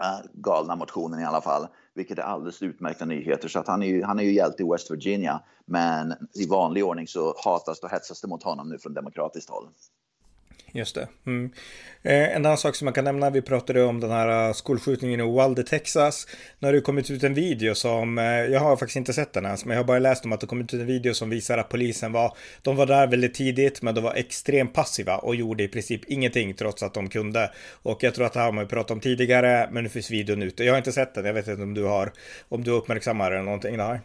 [0.00, 3.48] äh, galna motionen i alla fall, vilket är alldeles utmärkta nyheter.
[3.48, 6.84] Så att han är ju, han är ju hjälte i West Virginia, men i vanlig
[6.84, 9.68] ordning så hatas och hetsas det mot honom nu från demokratiskt håll.
[10.74, 11.08] Just det.
[11.26, 11.50] Mm.
[12.02, 15.20] Eh, en annan sak som man kan nämna, vi pratade om den här eh, skolskjutningen
[15.20, 16.26] i Uvalde, Texas.
[16.58, 19.44] Nu har det kommit ut en video som, eh, jag har faktiskt inte sett den
[19.44, 21.58] ens, men jag har bara läst om att det kommit ut en video som visar
[21.58, 25.62] att polisen var, de var där väldigt tidigt, men de var extremt passiva och gjorde
[25.62, 27.50] i princip ingenting trots att de kunde.
[27.82, 30.42] Och jag tror att det här har man pratat om tidigare, men nu finns videon
[30.42, 30.64] ute.
[30.64, 32.12] Jag har inte sett den, jag vet inte om du har,
[32.48, 34.00] om du uppmärksammar den någonting där.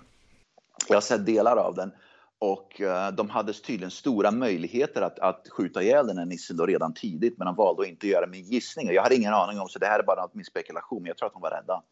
[0.88, 1.92] Jag har sett delar av den.
[2.40, 6.66] Och uh, de hade tydligen stora möjligheter att, att skjuta ihjäl den här nissen då
[6.66, 8.88] redan tidigt, men de valde att inte göra min gissning.
[8.92, 11.28] Jag har ingen aning om, så det här är bara min spekulation, men jag tror
[11.28, 11.84] att de var rädda.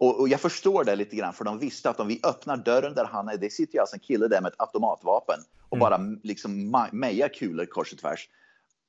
[0.00, 2.94] Och, och, jag förstår det lite grann, för de visste att om vi öppnar dörren
[2.94, 5.80] där han är, det sitter ju alltså en kille där med ett automatvapen och mm.
[5.80, 8.28] bara liksom mejar kulor kors och tvärs.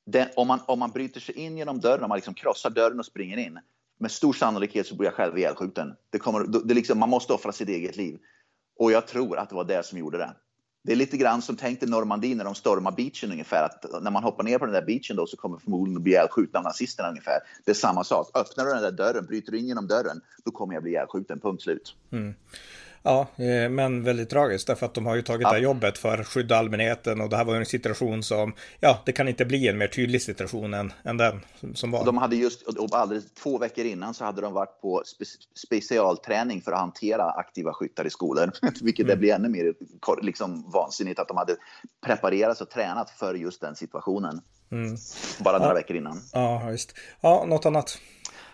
[0.06, 3.00] Den, om, man, om man bryter sig in genom dörren, om man liksom krossar dörren
[3.00, 3.60] och springer in,
[4.00, 5.96] med stor sannolikhet så blir jag själv ihjälskjuten.
[6.10, 8.20] Det kommer, det liksom, man måste offra sitt eget liv.
[8.80, 10.36] Och jag tror att det var det som gjorde det.
[10.84, 13.64] Det är lite grann som tänk dig Normandie när de stormar beachen ungefär.
[13.64, 16.12] Att när man hoppar ner på den där beachen då så kommer förmodligen att bli
[16.12, 17.40] ihjälskjuten av nazisterna ungefär.
[17.66, 18.38] Det är samma sak.
[18.38, 21.40] Öppnar du den där dörren, bryter du in genom dörren, då kommer jag bli ihjälskjuten.
[21.40, 21.96] Punkt slut.
[22.12, 22.34] Mm.
[23.04, 25.50] Ja, eh, men väldigt tragiskt därför att de har ju tagit ja.
[25.50, 29.00] det här jobbet för att skydda allmänheten och det här var en situation som, ja,
[29.06, 31.42] det kan inte bli en mer tydlig situation än, än den
[31.74, 32.06] som var.
[32.06, 36.62] De hade just, och alldeles två veckor innan så hade de varit på spe, specialträning
[36.62, 39.16] för att hantera aktiva skyttar i skolor, vilket mm.
[39.16, 39.74] det blir ännu mer
[40.22, 41.56] liksom vansinnigt att de hade
[42.06, 44.42] preparerats och tränat för just den situationen.
[44.72, 44.98] Mm.
[45.40, 45.74] Bara några ja.
[45.74, 46.22] veckor innan.
[46.34, 46.96] Ja, visst.
[47.22, 47.98] Ja, något annat?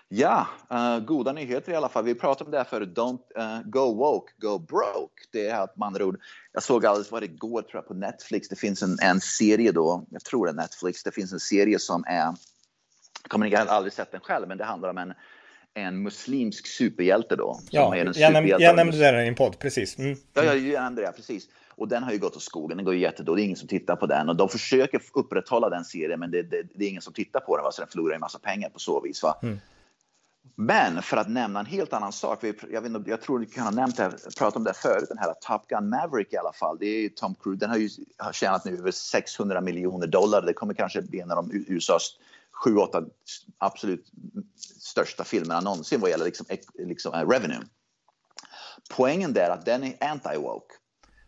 [0.10, 2.04] Ja, uh, goda nyheter i alla fall.
[2.04, 2.90] Vi pratade om det här förut.
[2.96, 5.24] Don't uh, go woke, go broke.
[5.32, 6.20] Det är att man andra ord.
[6.54, 8.50] Jag såg alldeles vad det går tror jag, på Netflix.
[8.50, 10.06] Det finns en, en serie då.
[10.10, 11.04] Jag tror det är Netflix.
[11.04, 12.36] Det finns en serie som är.
[13.24, 15.14] Jag kommer aldrig sett den själv, men det handlar om en
[15.78, 17.60] en muslimsk superhjälte då.
[17.70, 20.00] Ja, jag, näm jag nämnde den i en podd, precis.
[20.00, 20.18] Mm.
[20.34, 21.50] Ja, jag nämnde det, precis.
[21.70, 23.68] Och den har ju gått åt skogen, den går ju jättedåligt, det är ingen som
[23.68, 24.30] tittar på den.
[24.30, 27.58] Och de försöker upprätthålla den serien, men det, det, det är ingen som tittar på
[27.58, 27.72] den, va?
[27.72, 29.24] så den förlorar en massa pengar på så vis.
[29.24, 29.40] Va?
[29.44, 29.60] Mm.
[30.56, 33.72] Men för att nämna en helt annan sak, jag, vet, jag tror ni kan ha
[33.72, 36.78] nämnt det, pratat om det förut, den här Top Gun Maverick i alla fall.
[36.80, 40.42] Det är Tom Cruise, den har ju har tjänat nu över 600 miljoner dollar.
[40.42, 42.18] Det kommer kanske bli en av de USAs
[42.64, 43.04] sju, åtta
[43.58, 44.12] absolut
[44.80, 47.62] största filmerna någonsin vad gäller liksom, liksom, eh, revenue.
[48.90, 50.72] Poängen där är att den är anti-woke.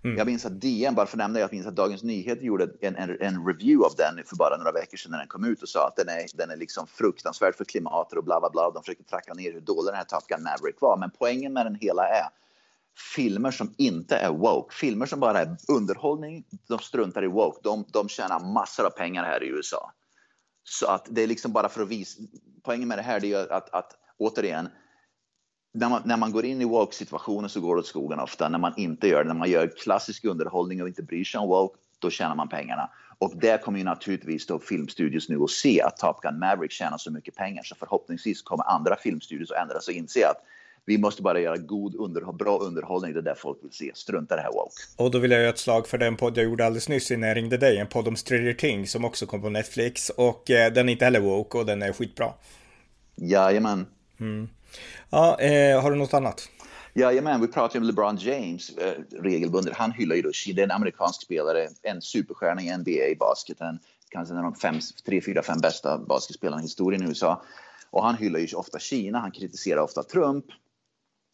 [0.04, 0.18] Mm.
[0.18, 2.70] Jag minns att DN, bara för att nämna det, jag minns att Dagens Nyheter gjorde
[2.82, 5.62] en, en, en, review av den för bara några veckor sedan när den kom ut
[5.62, 8.72] och sa att den är, den är liksom fruktansvärd för klimatet och bla bla bla.
[8.72, 10.98] De försöker tracka ner hur dålig den här Top Gun Maverick var.
[10.98, 12.30] Men poängen med den hela är
[13.16, 17.86] filmer som inte är woke, filmer som bara är underhållning, de struntar i woke, de,
[17.94, 19.92] de tjänar massor av pengar här i USA.
[20.64, 22.22] Så att det är liksom bara för att visa,
[22.64, 24.70] poängen med det här är ju att, att återigen,
[25.72, 28.50] när man, när man går in i woke-situationer så går det åt skogen ofta.
[28.50, 31.48] När man inte gör det, när man gör klassisk underhållning och inte bryr sig om
[31.48, 32.90] woke, då tjänar man pengarna.
[33.18, 36.98] Och där kommer ju naturligtvis då filmstudios nu att se att Top Gun Maverick tjänar
[36.98, 40.44] så mycket pengar så förhoppningsvis kommer andra filmstudios att ändra sig och inse att
[40.86, 43.92] vi måste bara göra god underhåll, bra underhållning, det är där folk vill se.
[43.94, 44.74] Strunta det här woke.
[44.98, 47.28] Och då vill jag göra ett slag för den podd jag gjorde alldeles nyss innan
[47.28, 50.74] jag ringde dig, en podd om Stranger Things som också kom på Netflix och eh,
[50.74, 52.34] den är inte heller woke och den är skitbra.
[53.16, 53.86] Jajamän.
[54.20, 54.50] Mm.
[55.10, 56.50] Ja, eh, har du något annat?
[56.94, 59.76] Jajamän, vi pratar om LeBron James eh, regelbundet.
[59.76, 63.80] Han hyllar ju då, det är en amerikansk spelare, en superstjärna i NBA-basketen.
[64.10, 67.44] Kanske en av de fem, tre, fyra, fem bästa basketspelarna i historien i USA.
[67.90, 70.46] Och han hyllar ju ofta Kina, han kritiserar ofta Trump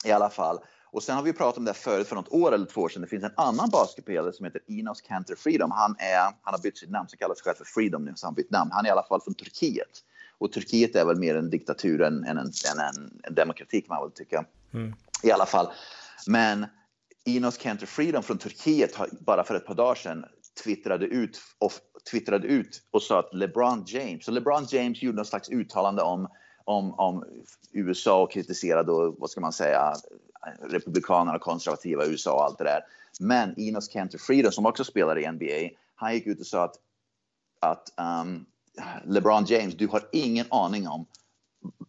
[0.06, 0.60] i alla fall.
[0.92, 3.02] Och sen har vi pratat om det förut för något år eller två år sedan.
[3.02, 5.72] Det finns en annan basketspelare som heter Enos Kanter Freedom.
[5.72, 8.28] Han, är, han har bytt sitt namn, så kallar sig själv för Freedom nu, så
[8.28, 8.72] han bytt namn.
[8.74, 10.04] Han är i alla fall från Turkiet.
[10.38, 13.96] Och Turkiet är väl mer en diktatur än, än, en, än en, en, demokrati kan
[13.96, 14.46] man väl tycka.
[14.74, 14.94] Mm.
[15.24, 15.68] I alla fall.
[16.28, 16.66] Men
[17.26, 20.26] Enos Cantor Freedom från Turkiet bara för ett par dagar sedan
[20.64, 21.72] twittrade ut, och,
[22.12, 26.28] twittrade ut och sa att LeBron James, så LeBron James gjorde någon slags uttalande om,
[26.64, 27.24] om, om
[27.72, 29.94] USA och kritiserade, och, vad ska man säga,
[30.62, 32.82] republikanerna, konservativa USA och allt det där.
[33.20, 36.76] Men Enos Cantor Freedom som också spelar i NBA, han gick ut och sa att,
[37.60, 38.46] att um,
[39.06, 41.06] LeBron James, du har ingen aning om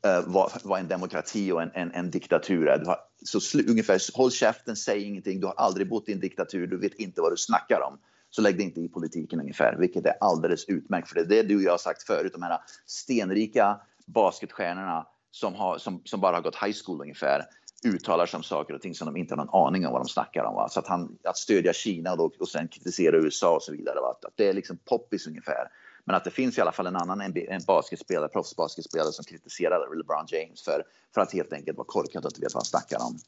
[0.07, 2.85] uh, vad, vad, en demokrati och en, en, en diktatur är.
[2.85, 6.66] Har, så slu, ungefär, håll käften, säg ingenting, du har aldrig bott i en diktatur,
[6.66, 7.99] du vet inte vad du snackar om.
[8.31, 11.09] Så lägg det inte i politiken ungefär, vilket är alldeles utmärkt.
[11.09, 15.55] För det är det du och jag har sagt förut, de här stenrika basketstjärnorna som,
[15.55, 17.42] har, som, som bara har gått high school ungefär
[17.85, 20.09] uttalar sig om saker och ting som de inte har någon aning om vad de
[20.09, 20.55] snackar om.
[20.55, 20.68] Va?
[20.68, 24.01] Så att, han, att stödja Kina och, då, och sen kritisera USA och så vidare.
[24.01, 24.18] Va?
[24.22, 25.68] Att det är liksom poppis ungefär.
[26.07, 30.27] Men att det finns i alla fall en annan en basketspelare, proffsbasketspelare som kritiserar LeBron
[30.29, 30.83] James för,
[31.14, 33.19] för att helt enkelt vara korkad och inte vet vad han snackar om.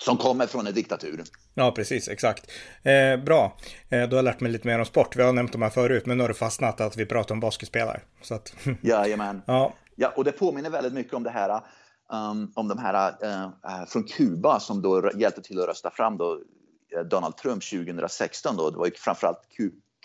[0.00, 1.24] Som kommer från en diktatur.
[1.54, 2.50] Ja, precis, exakt.
[2.82, 3.56] Eh, bra,
[3.88, 5.16] eh, du har lärt mig lite mer om sport.
[5.16, 7.40] Vi har nämnt de här förut, men nu har det fastnat att vi pratar om
[7.40, 8.00] basketspelare.
[8.22, 8.52] Så att...
[8.82, 9.42] Jajamän.
[9.46, 9.74] Ja.
[9.96, 11.62] ja, och det påminner väldigt mycket om det här
[12.12, 16.40] um, om de här uh, från Kuba som då hjälpte till att rösta fram då
[16.96, 18.56] eh, Donald Trump 2016.
[18.56, 18.70] Då.
[18.70, 19.48] Det var ju framförallt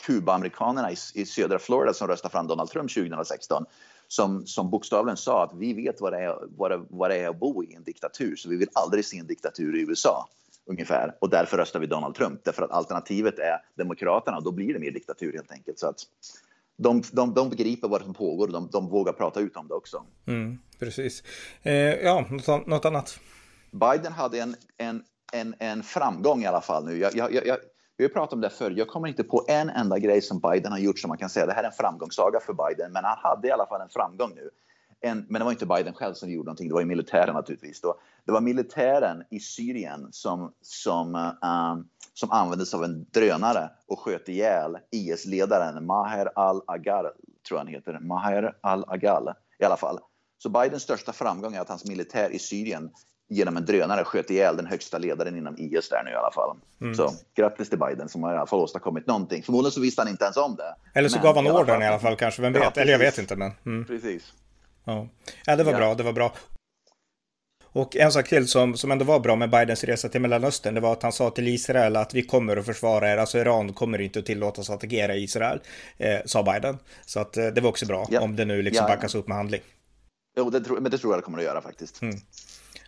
[0.01, 3.65] Kuba-amerikanerna i, i södra Florida som röstade fram Donald Trump 2016
[4.07, 7.29] som, som bokstavligen sa att vi vet vad det, är, vad, det, vad det är
[7.29, 10.27] att bo i en diktatur så vi vill aldrig se en diktatur i USA
[10.65, 14.73] ungefär och därför röstar vi Donald Trump därför att alternativet är Demokraterna och då blir
[14.73, 15.79] det mer diktatur helt enkelt.
[15.79, 15.99] Så att
[16.77, 19.73] de, de, de begriper vad som pågår och de, de vågar prata ut om det
[19.73, 20.05] också.
[20.27, 21.23] Mm, precis.
[21.61, 23.19] Eh, ja, något, något, annat?
[23.71, 25.03] Biden hade en, en,
[25.33, 26.97] en, en framgång i alla fall nu.
[26.97, 27.57] Jag, jag, jag,
[27.97, 28.71] vi har pratat om det förr.
[28.71, 31.45] Jag kommer inte på en enda grej som Biden har gjort som man kan säga
[31.45, 32.91] det här är en framgångssaga för Biden.
[32.91, 34.49] Men han hade i alla fall en framgång nu.
[35.01, 37.81] En, men det var inte Biden själv som gjorde någonting, det var ju militären naturligtvis.
[37.81, 37.95] Då.
[38.25, 44.29] Det var militären i Syrien som, som, um, som användes av en drönare och sköt
[44.29, 47.03] ihjäl IS-ledaren Maher al-Agar,
[47.47, 47.99] tror jag han heter.
[47.99, 49.99] Maher al-Agal i alla fall.
[50.37, 52.91] Så Bidens största framgång är att hans militär i Syrien
[53.29, 56.57] genom en drönare sköt ihjäl den högsta ledaren inom IS där nu i alla fall.
[56.81, 56.95] Mm.
[56.95, 59.43] Så grattis till Biden som har i alla fall åstadkommit någonting.
[59.43, 60.99] Förmodligen så visste han inte ens om det.
[60.99, 62.63] Eller så gav han orden i alla fall kanske, vem vet?
[62.75, 63.51] Ja, Eller jag vet inte men.
[63.65, 63.85] Mm.
[63.85, 64.33] Precis.
[64.85, 65.07] Ja.
[65.45, 65.77] ja, det var ja.
[65.77, 66.33] bra, det var bra.
[67.73, 70.81] Och en sak till som, som ändå var bra med Bidens resa till Mellanöstern, det
[70.81, 74.01] var att han sa till Israel att vi kommer att försvara er, alltså Iran kommer
[74.01, 75.59] inte att tillåtas att attackera Israel,
[75.97, 76.77] eh, sa Biden.
[77.05, 78.21] Så att eh, det var också bra, ja.
[78.21, 79.61] om det nu liksom ja, backas upp med handling.
[80.37, 82.01] Jo, det tror, men det tror jag det kommer att göra faktiskt.
[82.01, 82.15] Mm.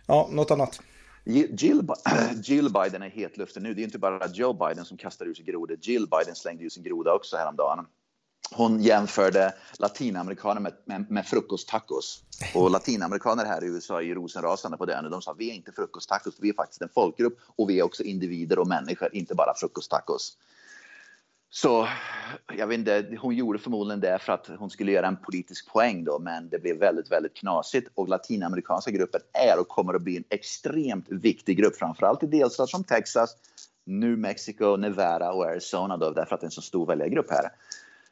[0.06, 0.80] Ja, något annat?
[1.24, 1.86] Jill,
[2.42, 3.74] Jill Biden är hetluften nu.
[3.74, 5.78] Det är inte bara Joe Biden som kastar ur sig grodor.
[5.82, 7.86] Jill Biden slängde ur sin groda också häromdagen.
[8.50, 12.22] Hon jämförde latinamerikaner med, med, med frukosttacos.
[12.54, 15.08] Och latinamerikaner här i USA är ju rosenrasande på det.
[15.10, 18.02] De sa vi är inte frukosttacos, vi är faktiskt en folkgrupp och vi är också
[18.02, 20.36] individer och människor, inte bara frukosttacos.
[21.62, 21.88] Så
[22.56, 26.04] jag vet inte, hon gjorde förmodligen det för att hon skulle göra en politisk poäng
[26.04, 27.90] då, men det blev väldigt, väldigt knasigt.
[27.94, 32.70] Och latinamerikanska gruppen är och kommer att bli en extremt viktig grupp, framförallt i delstater
[32.70, 33.36] som Texas,
[33.86, 37.50] New Mexico, Nevada och Arizona då, därför att det är en så stor väljargrupp här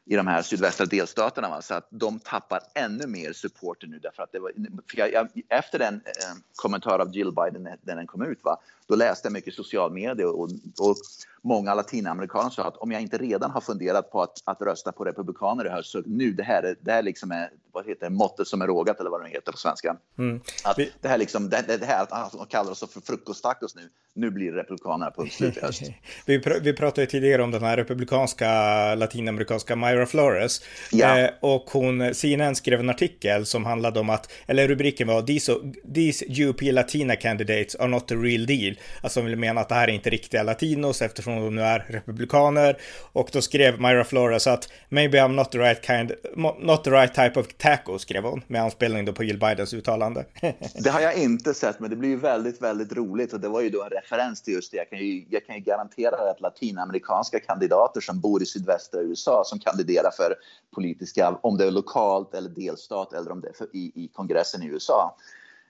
[0.05, 1.49] i de här sydvästra delstaterna.
[1.49, 1.61] Va?
[1.61, 3.99] Så att de tappar ännu mer supporter nu.
[3.99, 4.51] Därför att det var,
[4.95, 8.57] jag, jag, efter den eh, kommentar av Jill Biden när den kom ut, va?
[8.87, 10.95] då läste jag mycket social media och, och
[11.41, 15.05] många latinamerikaner sa att om jag inte redan har funderat på att, att rösta på
[15.05, 18.47] republikaner i höst så nu det här, det här liksom är vad heter det, måttet
[18.47, 19.97] som är rågat eller vad det heter på svenska.
[20.17, 20.41] Mm.
[20.63, 24.31] Att det här liksom, det, det här att de kallar oss för frukosttacos nu, nu
[24.31, 25.81] blir det republikanerna punkt slut i höst.
[26.25, 30.61] vi, pr vi pratade ju tidigare om den här republikanska latinamerikanska Myra Flores
[30.91, 31.19] ja.
[31.19, 35.55] eh, och hon, CNN skrev en artikel som handlade om att, eller rubriken var These,
[35.95, 38.75] these UP Latina candidates are not the real deal.
[39.01, 41.85] Alltså hon ville mena att det här är inte riktiga latinos eftersom de nu är
[41.89, 42.77] republikaner.
[43.11, 46.11] Och då skrev Myra Flores att maybe I'm not the right kind,
[46.59, 50.25] not the right type of taco, skrev hon med anspelning då på Jill Bidens uttalande.
[50.83, 53.61] det har jag inte sett, men det blir ju väldigt, väldigt roligt och det var
[53.61, 54.77] ju då en referens till just det.
[54.77, 59.43] Jag kan ju, jag kan ju garantera att latinamerikanska kandidater som bor i sydvästra USA
[59.45, 60.35] som kandiderar för
[60.75, 64.63] politiska, om det är lokalt eller delstat eller om det är för, i, i kongressen
[64.63, 65.15] i USA,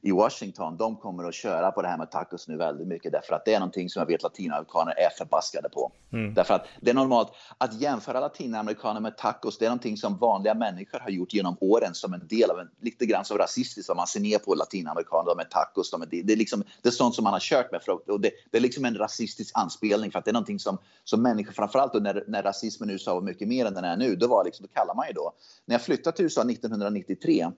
[0.06, 3.36] i Washington, de kommer att köra på det här med tacos nu väldigt mycket därför
[3.36, 5.92] att det är någonting som jag vet latinamerikaner är förbaskade på.
[6.14, 6.34] Mm.
[6.34, 9.58] Därför att det är normalt att jämföra latinamerikaner med tacos.
[9.58, 12.70] Det är någonting som vanliga människor har gjort genom åren som en del av en
[12.82, 15.92] lite grann som rasistiskt vad man ser ner på latinamerikaner med tacos.
[15.92, 18.22] De är, det, är liksom, det är sånt som man har kört med för, och
[18.22, 21.54] det, det, är liksom en rasistisk anspelning för att det är någonting som, som människor
[21.54, 24.28] framförallt då när, när rasismen i USA var mycket mer än den är nu, då
[24.28, 25.34] var liksom, då kallar man ju då.
[25.66, 27.52] När jag flyttade till USA 1993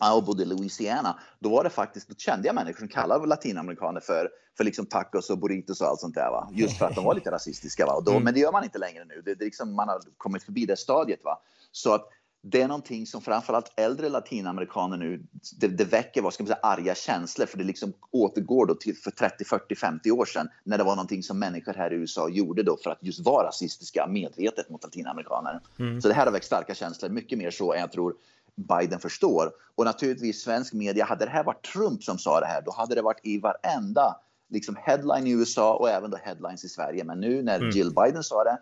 [0.00, 4.00] och bodde i Louisiana, då var det faktiskt, då kände jag människor som kallade latinamerikaner
[4.00, 6.30] för, för liksom tacos och burritos och allt sånt där.
[6.30, 6.50] Va?
[6.52, 7.86] Just för att de var lite rasistiska.
[7.86, 7.92] Va?
[7.92, 8.24] Och då, mm.
[8.24, 9.22] Men det gör man inte längre nu.
[9.24, 11.24] Det, det liksom, man har kommit förbi det stadiet.
[11.24, 11.38] Va?
[11.72, 12.08] Så att
[12.50, 16.58] det är någonting som framförallt äldre latinamerikaner nu, det, det väcker vad ska man säga,
[16.62, 20.78] arga känslor för det liksom återgår då till för 30, 40, 50 år sedan när
[20.78, 24.06] det var någonting som människor här i USA gjorde då för att just vara rasistiska
[24.06, 25.60] medvetet mot latinamerikaner.
[25.78, 26.00] Mm.
[26.00, 28.14] Så det här har väckt starka känslor, mycket mer så än jag tror
[28.56, 29.52] Biden förstår.
[29.74, 32.94] Och naturligtvis svensk media, hade det här varit Trump som sa det här, då hade
[32.94, 34.16] det varit i varenda
[34.48, 37.04] liksom headline i USA och även då headlines i Sverige.
[37.04, 37.70] Men nu när mm.
[37.70, 38.58] Jill Biden sa det,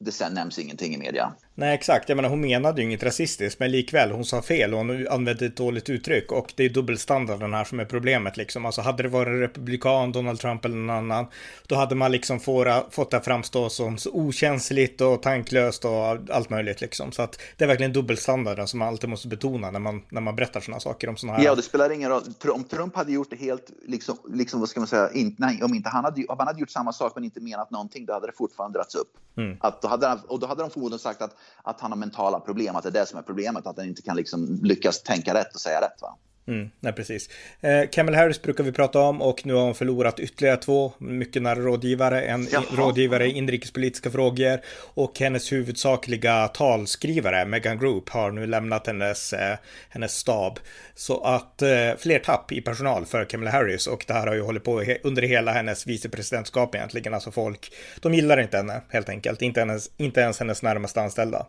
[0.00, 1.34] det sen nämns ingenting i media.
[1.56, 2.08] Nej, exakt.
[2.08, 5.46] Jag menar, hon menade ju inget rasistiskt, men likväl, hon sa fel och hon använde
[5.46, 6.32] ett dåligt uttryck.
[6.32, 8.66] Och det är dubbelstandarden här som är problemet liksom.
[8.66, 11.26] Alltså hade det varit en republikan, Donald Trump eller någon annan,
[11.66, 16.50] då hade man liksom få, fått det framstå som så okänsligt och tanklöst och allt
[16.50, 17.12] möjligt liksom.
[17.12, 20.36] Så att det är verkligen dubbelstandarden som man alltid måste betona när man, när man
[20.36, 21.44] berättar sådana saker om sådana här.
[21.44, 22.22] Ja, det spelar ingen roll.
[22.48, 25.74] Om Trump hade gjort det helt, liksom, liksom vad ska man säga, inte, nej, om
[25.74, 28.26] inte han hade, om han hade gjort samma sak men inte menat någonting, då hade
[28.26, 29.10] det fortfarande dragits upp.
[29.36, 29.56] Mm.
[29.60, 32.76] Att då hade och då hade de förmodligen sagt att, att han har mentala problem,
[32.76, 35.54] att det är det som är problemet, att han inte kan liksom lyckas tänka rätt
[35.54, 36.02] och säga rätt.
[36.02, 36.18] Va?
[36.46, 37.28] Mm, nej, precis.
[37.60, 41.42] Eh, Kamel Harris brukar vi prata om och nu har hon förlorat ytterligare två mycket
[41.42, 42.22] nära rådgivare.
[42.22, 42.62] En Jaha.
[42.76, 44.60] rådgivare i inrikespolitiska frågor
[44.94, 49.56] och hennes huvudsakliga talskrivare, Megan Group, har nu lämnat hennes, eh,
[49.88, 50.58] hennes stab.
[50.94, 54.42] Så att eh, fler tapp i personal för Kamel Harris och det här har ju
[54.42, 57.14] hållit på he under hela hennes vicepresidentskap egentligen.
[57.14, 61.46] Alltså folk, de gillar inte henne helt enkelt, inte, hennes, inte ens hennes närmaste anställda.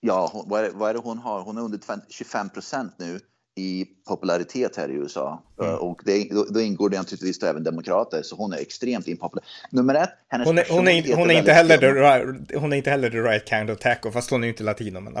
[0.00, 1.42] Ja, vad är, vad är det hon har?
[1.42, 3.20] Hon är under 25 procent nu
[3.54, 5.42] i popularitet här i USA.
[5.60, 5.74] Mm.
[5.74, 9.44] Och det, då, då, ingår det naturligtvis även demokrater, så hon är extremt impopulär.
[9.70, 12.76] Nummer ett, hennes hon är, hon är, hon är, inte heller the right, hon är
[12.76, 15.00] inte heller the right kind of taco, fast hon är ju inte latino.
[15.00, 15.14] Men,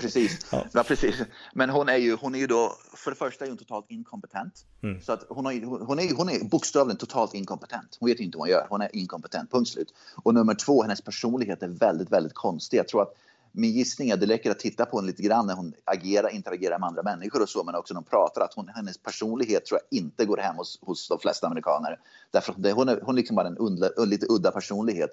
[0.00, 0.46] precis.
[0.52, 0.64] Ja.
[0.72, 0.82] ja.
[0.82, 1.14] precis.
[1.54, 4.54] Men hon är, ju, hon är ju då, för det första är hon totalt inkompetent.
[4.82, 5.00] Mm.
[5.00, 7.96] Så att hon, har, hon, är, hon är bokstavligen totalt inkompetent.
[8.00, 9.94] Hon vet inte vad hon gör, hon är inkompetent, punkt slut.
[10.22, 12.78] Och nummer två, hennes personlighet är väldigt, väldigt konstig.
[12.78, 13.14] Jag tror att
[13.52, 16.78] min gissning är, det räcker att titta på henne lite grann när hon agerar, interagerar
[16.78, 19.80] med andra människor och så, men också när hon pratar, att hon, hennes personlighet tror
[19.80, 22.00] jag inte går hem hos, hos de flesta amerikaner.
[22.30, 25.10] Därför att hon är, hon liksom bara en undla, lite udda personlighet.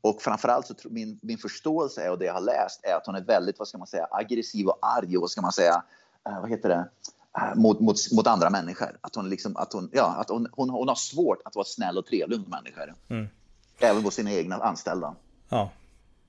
[0.00, 3.06] Och framförallt så tror, min, min förståelse är, och det jag har läst är att
[3.06, 5.82] hon är väldigt, vad ska man säga, aggressiv och arg och vad ska man säga,
[6.28, 6.88] uh, vad heter det,
[7.38, 8.98] uh, mot, mot, mot andra människor.
[9.00, 11.98] Att hon liksom, att hon, ja, att hon, hon, hon har svårt att vara snäll
[11.98, 12.94] och trevlig mot människor.
[13.08, 13.28] Mm.
[13.78, 15.14] Även mot sina egna anställda.
[15.48, 15.70] Ja,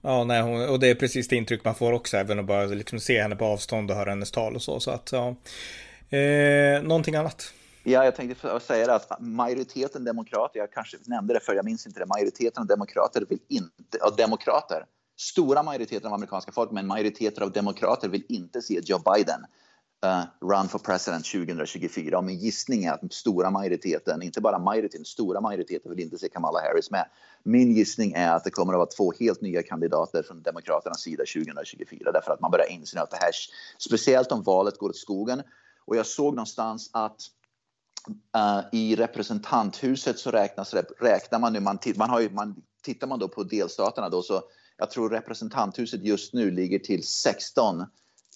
[0.01, 2.65] Ja, nej, hon, och det är precis det intryck man får också, även att bara
[2.65, 4.79] liksom se henne på avstånd och höra hennes tal och så.
[4.79, 5.35] Så att, ja.
[6.17, 7.53] Eh, någonting annat?
[7.83, 11.87] Ja, jag tänkte säga det att majoriteten demokrater, jag kanske nämnde det för jag minns
[11.87, 14.85] inte det, majoriteten av demokrater vill inte, av demokrater,
[15.17, 19.45] stora majoriteten av amerikanska folk, men majoriteten av demokrater vill inte se Joe Biden
[20.05, 22.17] Eh, run for president 2024.
[22.17, 26.29] Och min gissning är att stora majoriteten, inte bara majoriteten, stora majoriteten vill inte se
[26.29, 27.05] Kamala Harris med.
[27.43, 31.23] Min gissning är att det kommer att vara två helt nya kandidater från Demokraternas sida
[31.25, 33.31] 2024 därför att man börjar inse att det här,
[33.77, 35.41] speciellt om valet går åt skogen.
[35.85, 37.21] Och jag såg någonstans att
[38.37, 43.19] uh, i representanthuset så räknas, räknar man nu, man, man har ju, man, tittar man
[43.19, 44.41] då på delstaterna då så
[44.77, 47.85] jag tror representanthuset just nu ligger till 16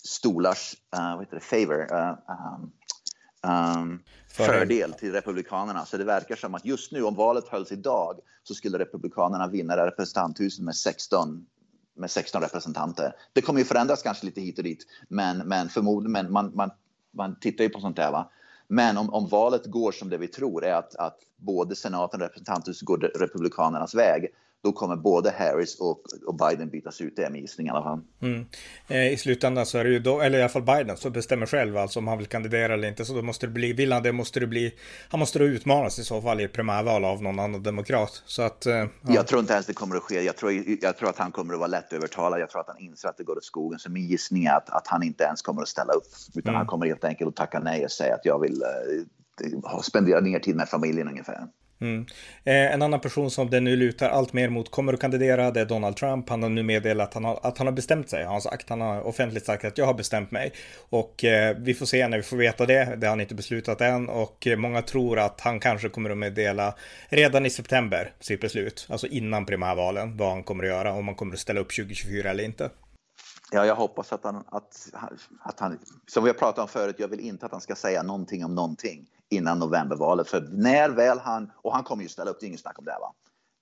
[0.06, 2.72] stolars uh, vad det, favor, uh, um,
[3.52, 5.86] um, fördel till Republikanerna.
[5.86, 9.78] Så det verkar som att just nu, om valet hölls idag, så skulle Republikanerna vinna
[9.86, 11.46] representanthuset med 16
[11.98, 13.16] med 16 representanter.
[13.34, 16.72] Det kommer ju förändras kanske lite hit och dit, men, men förmodligen, men man, man,
[17.14, 18.12] man tittar ju på sånt där.
[18.12, 18.32] Va?
[18.68, 22.28] Men om, om valet går som det vi tror är att, att både senaten och
[22.28, 24.28] representanthuset går Republikanernas väg,
[24.66, 27.84] då kommer både Harris och, och Biden bytas ut, det är min gissning i alla
[27.84, 28.00] fall.
[28.22, 28.46] Mm.
[28.88, 31.46] Eh, I slutändan så är det ju då, eller i alla fall Biden, som bestämmer
[31.46, 33.06] själv alltså om han vill kandidera eller inte.
[33.06, 34.74] Så då måste det bli, vill han det måste det bli,
[35.10, 38.24] han måste då utmanas i så fall i ett primärval av någon annan demokrat.
[38.26, 38.88] Så att, eh, ja.
[39.02, 40.22] Jag tror inte ens det kommer att ske.
[40.22, 40.52] Jag tror,
[40.82, 42.40] jag tror att han kommer att vara lättövertalad.
[42.40, 43.80] Jag tror att han inser att det går åt skogen.
[43.80, 46.08] Så min gissning är att, att han inte ens kommer att ställa upp.
[46.36, 46.58] Utan mm.
[46.58, 50.40] han kommer helt enkelt att tacka nej och säga att jag vill eh, spendera mer
[50.40, 51.48] tid med familjen ungefär.
[51.82, 52.06] Mm.
[52.44, 55.62] Eh, en annan person som det nu lutar allt mer mot kommer att kandidera, det
[55.62, 56.30] är Donald Trump.
[56.30, 58.24] Han har nu meddelat att han har, att han har bestämt sig.
[58.24, 60.52] Han har, sagt, han har offentligt sagt att jag har bestämt mig.
[60.90, 62.96] Och eh, vi får se när vi får veta det.
[62.98, 64.10] Det har han inte beslutat än.
[64.10, 66.76] Och eh, många tror att han kanske kommer att meddela
[67.10, 68.88] redan i september sitt beslut.
[68.90, 70.94] Alltså innan primärvalen, vad han kommer att göra.
[70.94, 72.70] Om han kommer att ställa upp 2024 eller inte.
[73.52, 74.90] Ja, jag hoppas att han, att,
[75.40, 78.04] att han, som vi har pratat om förut, jag vill inte att han ska säga
[78.04, 80.28] någonting om någonting innan novembervalet.
[80.28, 82.86] För när väl han, och han kommer ju ställa upp, det är inget snack om
[82.86, 83.14] det va.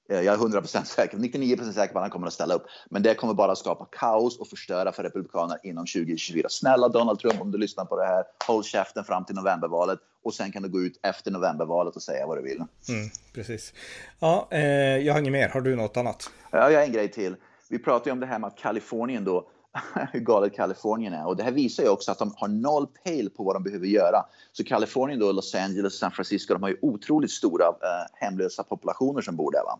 [0.09, 2.63] Eh, jag är 100% säker, 99% säker på att han kommer att ställa upp.
[2.89, 6.49] Men det kommer bara skapa kaos och förstöra för Republikanerna inom 2024.
[6.49, 10.33] Snälla Donald Trump, om du lyssnar på det här, håll käften fram till novembervalet och
[10.33, 12.57] sen kan du gå ut efter novembervalet och säga vad du vill.
[12.57, 13.73] Mm, precis.
[14.19, 14.61] Ja, eh,
[14.97, 15.49] jag har inget mer.
[15.49, 16.29] Har du något annat?
[16.51, 17.35] Ja, jag har en grej till.
[17.69, 19.49] Vi pratar ju om det här med att Kalifornien då
[20.11, 21.25] hur galet Kalifornien är.
[21.27, 23.87] Och det här visar ju också att de har noll pejl på vad de behöver
[23.87, 24.25] göra.
[24.51, 29.21] Så Kalifornien, då, Los Angeles, San Francisco, de har ju otroligt stora eh, hemlösa populationer
[29.21, 29.63] som bor där.
[29.63, 29.79] Va?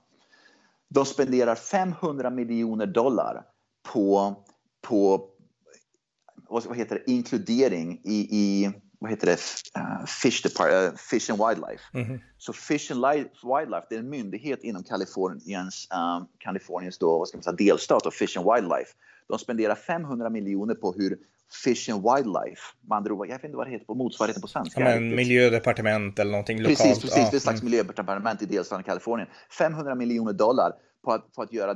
[0.90, 3.46] De spenderar 500 miljoner dollar
[3.94, 4.36] på,
[4.82, 5.30] på
[6.48, 9.40] vad heter det, inkludering i, i vad heter det,
[9.80, 11.84] uh, Fish, Depart, uh, Fish and Wildlife.
[11.94, 12.20] Mm.
[12.38, 13.06] Så Fish and
[13.44, 18.06] Wildlife det är en myndighet inom Kaliforniens, um, Kaliforniens då, vad ska man säga, delstat
[18.06, 18.92] och Fish and Wildlife.
[19.28, 21.18] De spenderar 500 miljoner på hur
[21.64, 24.80] Fish and Wildlife, man andra jag vet inte vad det heter på motsvarigheten på svenska.
[24.80, 26.78] Ja, men miljödepartement eller någonting lokalt.
[26.78, 27.18] Precis, precis.
[27.18, 27.24] Ja.
[27.24, 27.72] Det är ett slags mm.
[27.72, 29.30] miljödepartement i delstaten Kalifornien.
[29.58, 30.72] 500 miljoner dollar
[31.04, 31.76] på att, på att göra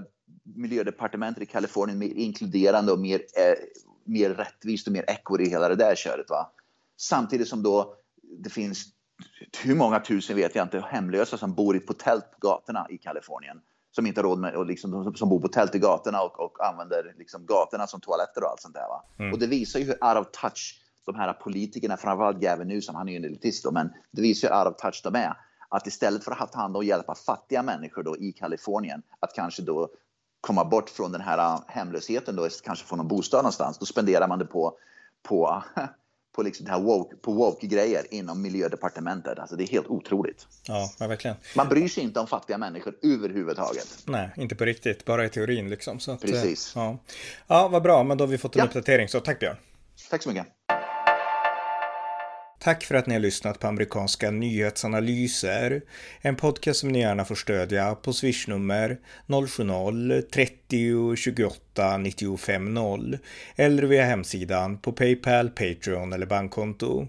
[0.55, 3.55] miljödepartementet i Kalifornien mer inkluderande och mer, eh,
[4.05, 6.29] mer rättvist och mer equity i hela det där köret.
[6.29, 6.51] Va?
[6.97, 7.95] Samtidigt som då
[8.43, 8.85] det finns
[9.63, 13.61] hur många tusen vet jag inte hemlösa som bor på tält på gatorna i Kalifornien
[13.97, 16.65] som inte har råd med och liksom, som bor på tält i gatorna och, och
[16.65, 18.87] använder liksom gatorna som toaletter och allt sånt där.
[18.87, 19.03] Va?
[19.19, 19.33] Mm.
[19.33, 23.07] Och det visar ju hur out of touch de här politikerna, framförallt Gavin Newsom, han
[23.07, 25.33] är ju en elitist då, men det visar hur out of touch de är.
[25.69, 29.33] Att istället för att ta hand om och hjälpa fattiga människor då i Kalifornien att
[29.33, 29.89] kanske då
[30.41, 34.27] komma bort från den här äh, hemlösheten då, kanske få någon bostad någonstans, då spenderar
[34.27, 34.77] man det på,
[35.23, 35.63] på
[36.37, 39.39] på, liksom det här woke, på woke-grejer inom miljödepartementet.
[39.39, 40.47] Alltså det är helt otroligt.
[40.67, 41.37] Ja, verkligen.
[41.55, 43.87] Man bryr sig inte om fattiga människor överhuvudtaget.
[44.05, 45.99] Nej, inte på riktigt, bara i teorin liksom.
[46.07, 46.71] Att, Precis.
[46.75, 46.97] Ja.
[47.47, 48.65] ja, vad bra, men då har vi fått en ja.
[48.65, 49.55] uppdatering, så tack Björn.
[50.09, 50.47] Tack så mycket.
[52.59, 55.81] Tack för att ni har lyssnat på amerikanska nyhetsanalyser.
[56.21, 58.97] En podcast som ni gärna får stödja på swishnummer
[59.27, 63.17] 070-30 28 95 0
[63.55, 67.07] eller via hemsidan på Paypal, Patreon eller bankkonto.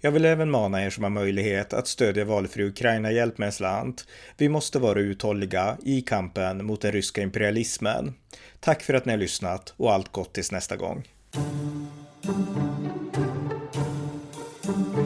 [0.00, 4.06] Jag vill även mana er som har möjlighet att stödja valfri Ukraina-hjälp med en slant.
[4.36, 8.14] Vi måste vara uthålliga i kampen mot den ryska imperialismen.
[8.60, 11.04] Tack för att ni har lyssnat och allt gott tills nästa gång.
[14.74, 15.03] Thank you.